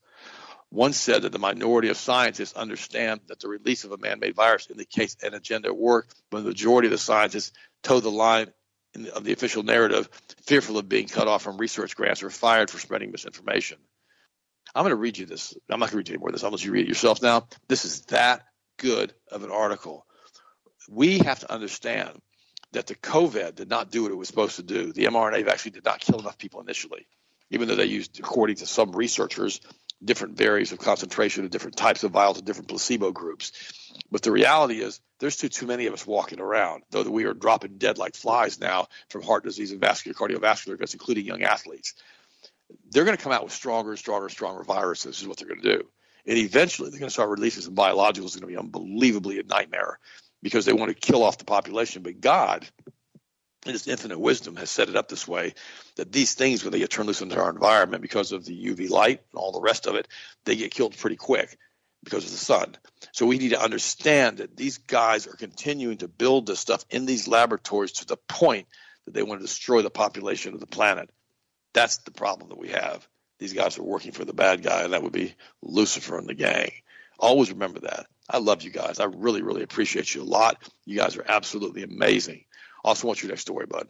[0.70, 4.34] One said that the minority of scientists understand that the release of a man made
[4.34, 7.52] virus indicates an agenda at work, but the majority of the scientists
[7.82, 8.52] toe the line
[8.94, 10.08] the, of the official narrative,
[10.46, 13.78] fearful of being cut off from research grants or fired for spreading misinformation.
[14.74, 15.54] I'm going to read you this.
[15.70, 16.44] I'm not going to read you any more of this.
[16.44, 17.48] I'll let you read it yourself now.
[17.68, 18.42] This is that
[18.78, 20.06] good of an article.
[20.88, 22.20] We have to understand
[22.72, 24.92] that the COVID did not do what it was supposed to do.
[24.92, 27.06] The mRNA vaccine did not kill enough people initially,
[27.50, 29.60] even though they used, according to some researchers,
[30.04, 33.52] different varies of concentration of different types of vials and different placebo groups.
[34.10, 36.82] But the reality is, there's too too many of us walking around.
[36.90, 40.94] Though we are dropping dead like flies now from heart disease and vascular cardiovascular events,
[40.94, 41.94] including young athletes.
[42.90, 45.20] They're going to come out with stronger stronger stronger viruses.
[45.20, 45.88] Is what they're going to do.
[46.26, 48.24] And eventually, they're going to start releasing some biologicals.
[48.24, 49.98] It's going to be unbelievably a nightmare
[50.43, 52.03] because they want to kill off the population.
[52.03, 52.66] But God,
[53.64, 55.55] in His infinite wisdom, has set it up this way
[55.97, 58.90] that these things, when they get turned loose into our environment because of the UV
[58.90, 60.09] light and all the rest of it,
[60.45, 61.57] they get killed pretty quick
[62.05, 62.76] because of the sun.
[63.12, 67.07] So we need to understand that these guys are continuing to build this stuff in
[67.07, 68.66] these laboratories to the point
[69.05, 71.11] that they want to destroy the population of the planet.
[71.74, 73.07] That's the problem that we have.
[73.38, 76.34] these guys are working for the bad guy, and that would be Lucifer and the
[76.34, 76.70] gang.
[77.18, 78.07] Always remember that.
[78.28, 79.00] I love you guys.
[79.00, 80.62] I really, really appreciate you a lot.
[80.84, 82.44] You guys are absolutely amazing.
[82.84, 83.88] Also, want your next story, bud?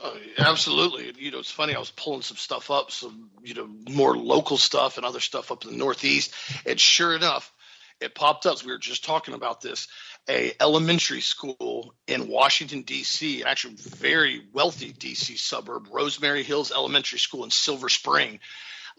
[0.00, 1.12] Uh, absolutely.
[1.16, 1.74] You know, it's funny.
[1.74, 5.52] I was pulling some stuff up, some you know more local stuff and other stuff
[5.52, 6.34] up in the Northeast,
[6.66, 7.52] and sure enough,
[8.00, 8.62] it popped up.
[8.64, 9.88] We were just talking about this.
[10.28, 15.36] A elementary school in Washington D.C., actually very wealthy D.C.
[15.36, 18.40] suburb, Rosemary Hills Elementary School in Silver Spring.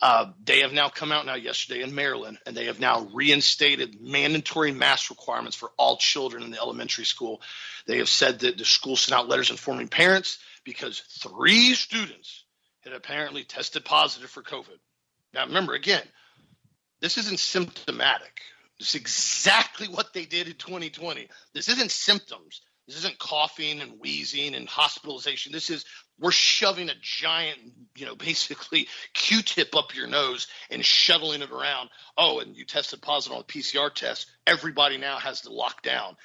[0.01, 4.01] Uh, they have now come out now yesterday in Maryland, and they have now reinstated
[4.01, 7.41] mandatory mask requirements for all children in the elementary school.
[7.87, 12.43] They have said that the school sent out letters informing parents because three students
[12.83, 14.77] had apparently tested positive for COVID.
[15.33, 16.03] Now, remember, again,
[16.99, 18.41] this isn't symptomatic.
[18.79, 21.29] This is exactly what they did in 2020.
[21.53, 22.61] This isn't symptoms.
[22.87, 25.51] This isn't coughing and wheezing and hospitalization.
[25.51, 25.85] This is
[26.19, 27.57] we're shoving a giant,
[27.95, 31.89] you know, basically Q-tip up your nose and shuttling it around.
[32.17, 34.29] Oh, and you tested positive on a PCR test.
[34.45, 36.15] Everybody now has to lock down.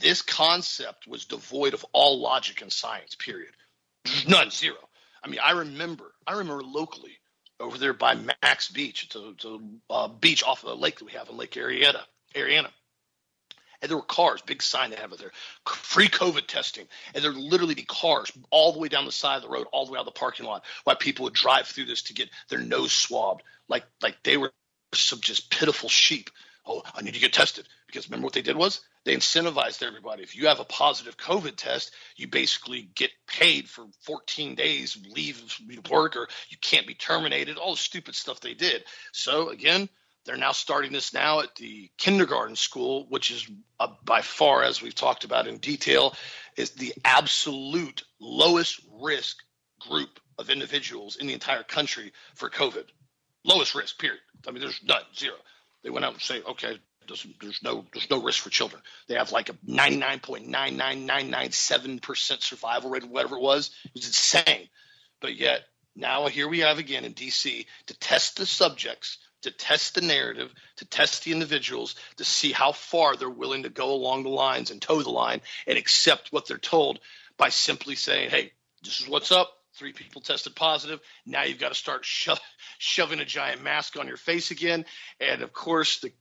[0.00, 3.14] This concept was devoid of all logic and science.
[3.14, 3.52] Period.
[4.28, 4.76] None, zero.
[5.22, 7.18] I mean, I remember, I remember locally
[7.60, 9.04] over there by Max Beach.
[9.04, 9.58] It's a, it's a
[9.90, 12.02] uh, beach off of the lake that we have in Lake Arietta,
[12.34, 12.70] Ariana.
[13.84, 15.32] And there were cars, big sign they have it there,
[15.66, 16.86] free COVID testing.
[17.14, 19.66] And there would literally be cars all the way down the side of the road,
[19.72, 22.14] all the way out of the parking lot, while people would drive through this to
[22.14, 24.52] get their nose swabbed, like like they were
[24.94, 26.30] some just pitiful sheep.
[26.66, 30.22] Oh, I need to get tested because remember what they did was they incentivized everybody.
[30.22, 35.42] If you have a positive COVID test, you basically get paid for 14 days leave
[35.90, 37.58] work, or you can't be terminated.
[37.58, 38.84] All the stupid stuff they did.
[39.12, 39.90] So again,
[40.24, 43.46] they're now starting this now at the kindergarten school, which is
[43.78, 46.14] uh, by far, as we've talked about in detail,
[46.56, 49.36] is the absolute lowest risk
[49.80, 52.84] group of individuals in the entire country for COVID.
[53.44, 54.20] Lowest risk, period.
[54.46, 55.36] I mean, there's none, zero.
[55.82, 58.80] They went out and say, okay, there's, there's no there's no risk for children.
[59.08, 63.70] They have like a 99.99997% survival rate, whatever it was.
[63.84, 64.70] It was insane.
[65.20, 65.64] But yet
[65.94, 70.52] now here we have again in DC to test the subjects to test the narrative,
[70.76, 74.70] to test the individuals, to see how far they're willing to go along the lines
[74.70, 77.00] and toe the line and accept what they're told
[77.36, 79.52] by simply saying, hey, this is what's up.
[79.74, 81.00] Three people tested positive.
[81.26, 82.36] Now you've got to start sho-
[82.78, 84.84] shoving a giant mask on your face again.
[85.18, 86.12] And of course, the,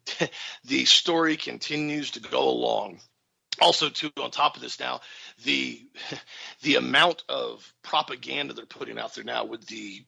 [0.66, 3.00] the story continues to go along
[3.62, 5.00] also too on top of this now
[5.44, 5.80] the
[6.64, 10.04] the amount of propaganda they're putting out there now with the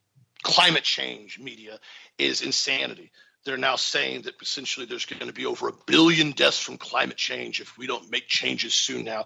[0.46, 1.80] climate change media
[2.20, 3.12] is insanity.
[3.46, 7.18] They're now saying that essentially there's going to be over a billion deaths from climate
[7.18, 9.26] change if we don't make changes soon now.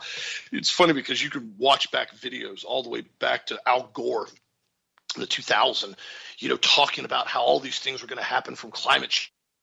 [0.53, 4.27] It's funny because you can watch back videos all the way back to Al Gore
[5.15, 5.95] in the 2000,
[6.37, 9.13] you know, talking about how all these things were going to happen from climate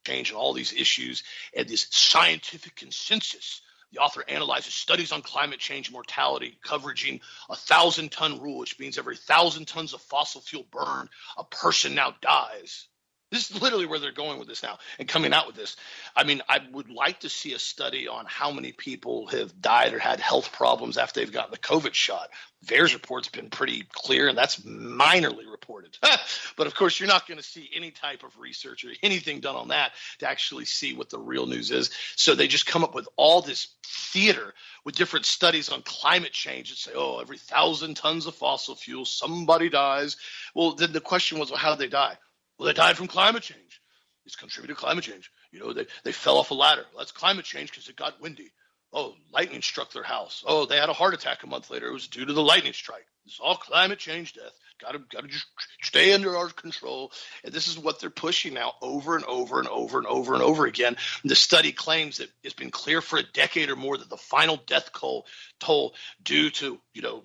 [0.06, 1.22] change and all these issues
[1.56, 7.20] and this scientific consensus the author analyzes studies on climate change mortality, covering
[7.50, 11.94] a thousand ton rule, which means every thousand tons of fossil fuel burned, a person
[11.94, 12.88] now dies.
[13.36, 15.76] This is literally where they're going with this now and coming out with this.
[16.16, 19.92] I mean, I would like to see a study on how many people have died
[19.92, 22.30] or had health problems after they've gotten the COVID shot.
[22.64, 25.98] VAERS report's been pretty clear, and that's minorly reported.
[26.56, 29.54] but of course, you're not going to see any type of research or anything done
[29.54, 31.90] on that to actually see what the real news is.
[32.16, 36.70] So they just come up with all this theater with different studies on climate change
[36.70, 40.16] and say, oh, every thousand tons of fossil fuel, somebody dies.
[40.54, 42.16] Well, then the question was, well, how did they die?
[42.58, 43.80] Well, they died from climate change.
[44.24, 45.30] It's contributed to climate change.
[45.52, 46.84] You know, they, they fell off a ladder.
[46.92, 48.50] Well, that's climate change because it got windy.
[48.98, 50.42] Oh, lightning struck their house.
[50.46, 51.86] Oh, they had a heart attack a month later.
[51.86, 53.04] It was due to the lightning strike.
[53.26, 54.54] It's all climate change death.
[54.80, 55.46] Got to got to just
[55.82, 57.12] stay under our control.
[57.44, 60.42] And this is what they're pushing now over and over and over and over and
[60.42, 60.96] over again.
[61.22, 64.16] And the study claims that it's been clear for a decade or more that the
[64.16, 65.26] final death toll,
[65.60, 67.22] toll due to you know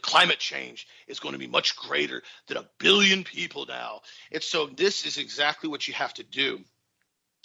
[0.00, 4.00] climate change is going to be much greater than a billion people now.
[4.32, 6.64] And so this is exactly what you have to do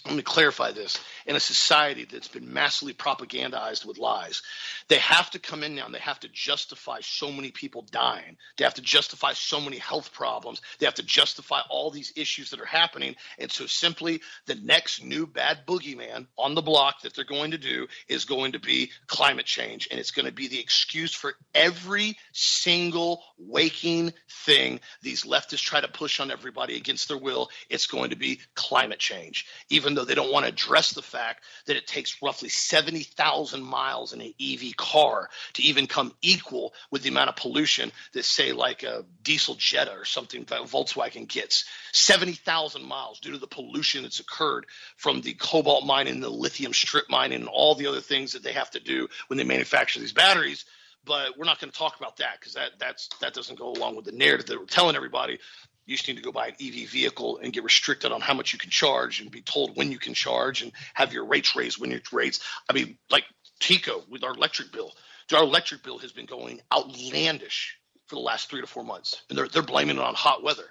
[0.05, 0.99] let me clarify this.
[1.25, 4.41] In a society that's been massively propagandized with lies
[4.87, 8.37] they have to come in now and they have to justify so many people dying.
[8.57, 10.61] They have to justify so many health problems.
[10.79, 13.15] They have to justify all these issues that are happening.
[13.39, 17.57] And so simply the next new bad boogeyman on the block that they're going to
[17.57, 19.87] do is going to be climate change.
[19.89, 25.81] And it's going to be the excuse for every single waking thing these leftists try
[25.81, 27.49] to push on everybody against their will.
[27.69, 29.47] It's going to be climate change.
[29.69, 34.13] Even though, they don't want to address the fact that it takes roughly 70,000 miles
[34.13, 38.51] in an EV car to even come equal with the amount of pollution that, say,
[38.51, 41.65] like a diesel Jetta or something that Volkswagen gets.
[41.93, 44.65] 70,000 miles due to the pollution that's occurred
[44.97, 48.53] from the cobalt mining, the lithium strip mining, and all the other things that they
[48.53, 50.65] have to do when they manufacture these batteries
[51.05, 53.95] but we're not going to talk about that because that that's that doesn't go along
[53.95, 55.39] with the narrative that we're telling everybody.
[55.85, 58.53] You just need to go buy an EV vehicle and get restricted on how much
[58.53, 61.79] you can charge and be told when you can charge and have your rates raised
[61.79, 62.39] when your rates.
[62.69, 63.25] I mean, like
[63.59, 64.91] TECO with our electric bill.
[65.33, 67.77] Our electric bill has been going outlandish
[68.07, 70.65] for the last three to four months, and they're they're blaming it on hot weather.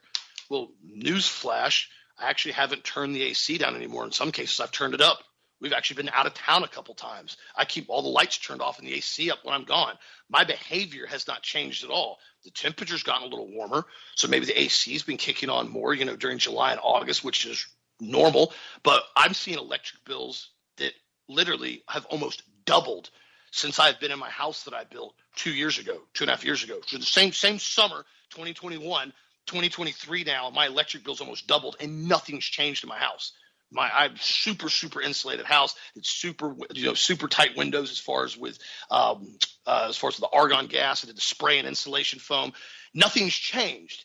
[0.49, 1.87] Well, newsflash,
[2.19, 4.05] I actually haven't turned the AC down anymore.
[4.05, 5.19] In some cases, I've turned it up
[5.65, 7.39] We've actually been out of town a couple times.
[7.57, 9.95] I keep all the lights turned off and the AC up when I'm gone.
[10.29, 12.19] My behavior has not changed at all.
[12.45, 16.05] The temperature's gotten a little warmer, so maybe the AC's been kicking on more, you
[16.05, 17.67] know, during July and August, which is
[17.99, 18.53] normal.
[18.83, 20.93] But I'm seeing electric bills that
[21.31, 23.09] literally have almost doubled
[23.51, 26.35] since I've been in my house that I built two years ago, two and a
[26.35, 26.81] half years ago.
[26.87, 29.15] So the same same summer, 2021,
[29.47, 33.33] 2023 now, my electric bill's almost doubled and nothing's changed in my house
[33.75, 35.75] my I'm super super insulated house.
[35.97, 38.59] It's super you know super tight windows as far as with
[38.91, 42.53] um, uh, as far as the argon gas and the spray and insulation foam.
[42.95, 44.05] Nothing's changed.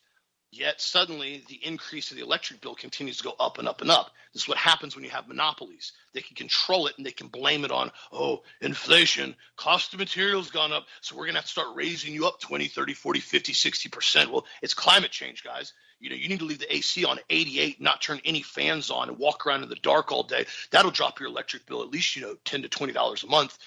[0.52, 3.92] Yet suddenly the increase of the electric bill continues to go up and up and
[3.92, 4.10] up.
[4.34, 5.92] This is what happens when you have monopolies.
[6.14, 10.50] They can control it and they can blame it on, oh, inflation, cost of materials
[10.50, 13.20] gone up, so we're going to have to start raising you up 20, 30, 40,
[13.20, 14.32] 50, 60%.
[14.32, 15.74] Well, it's climate change, guys.
[16.00, 19.10] You know, you need to leave the AC on 88, not turn any fans on,
[19.10, 20.46] and walk around in the dark all day.
[20.72, 23.58] That'll drop your electric bill at least, you know, 10 to $20 a month.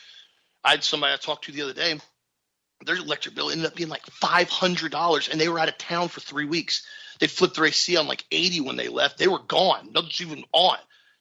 [0.64, 1.98] I had somebody I talked to the other day.
[2.84, 6.20] Their electric bill ended up being like $500, and they were out of town for
[6.20, 6.86] three weeks.
[7.20, 9.18] They flipped their AC on like 80 when they left.
[9.18, 9.90] They were gone.
[9.92, 10.78] Nothing's even on.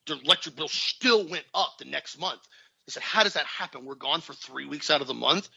[0.07, 2.41] Their electric bill still went up the next month.
[2.87, 3.85] I said, How does that happen?
[3.85, 5.49] We're gone for three weeks out of the month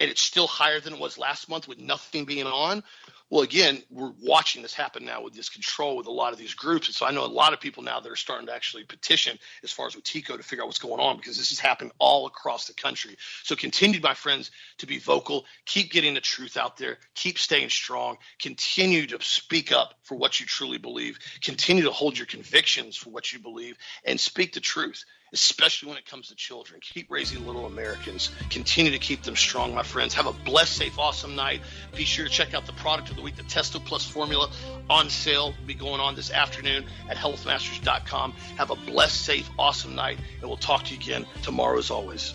[0.00, 2.82] and it's still higher than it was last month with nothing being on.
[3.28, 6.54] Well, again, we're watching this happen now with this control with a lot of these
[6.54, 6.86] groups.
[6.86, 9.36] And so I know a lot of people now that are starting to actually petition
[9.64, 11.90] as far as with TECO to figure out what's going on because this is happening
[11.98, 13.16] all across the country.
[13.42, 17.70] So continue, my friends, to be vocal, keep getting the truth out there, keep staying
[17.70, 22.96] strong, continue to speak up for what you truly believe, continue to hold your convictions
[22.96, 26.80] for what you believe, and speak the truth especially when it comes to children.
[26.80, 28.30] Keep raising little Americans.
[28.50, 30.14] Continue to keep them strong, my friends.
[30.14, 31.60] Have a blessed, safe, awesome night.
[31.94, 34.50] Be sure to check out the product of the week, the Testo Plus formula
[34.88, 35.46] on sale.
[35.46, 38.32] Will be going on this afternoon at healthmasters.com.
[38.56, 42.34] Have a blessed, safe, awesome night, and we'll talk to you again tomorrow as always.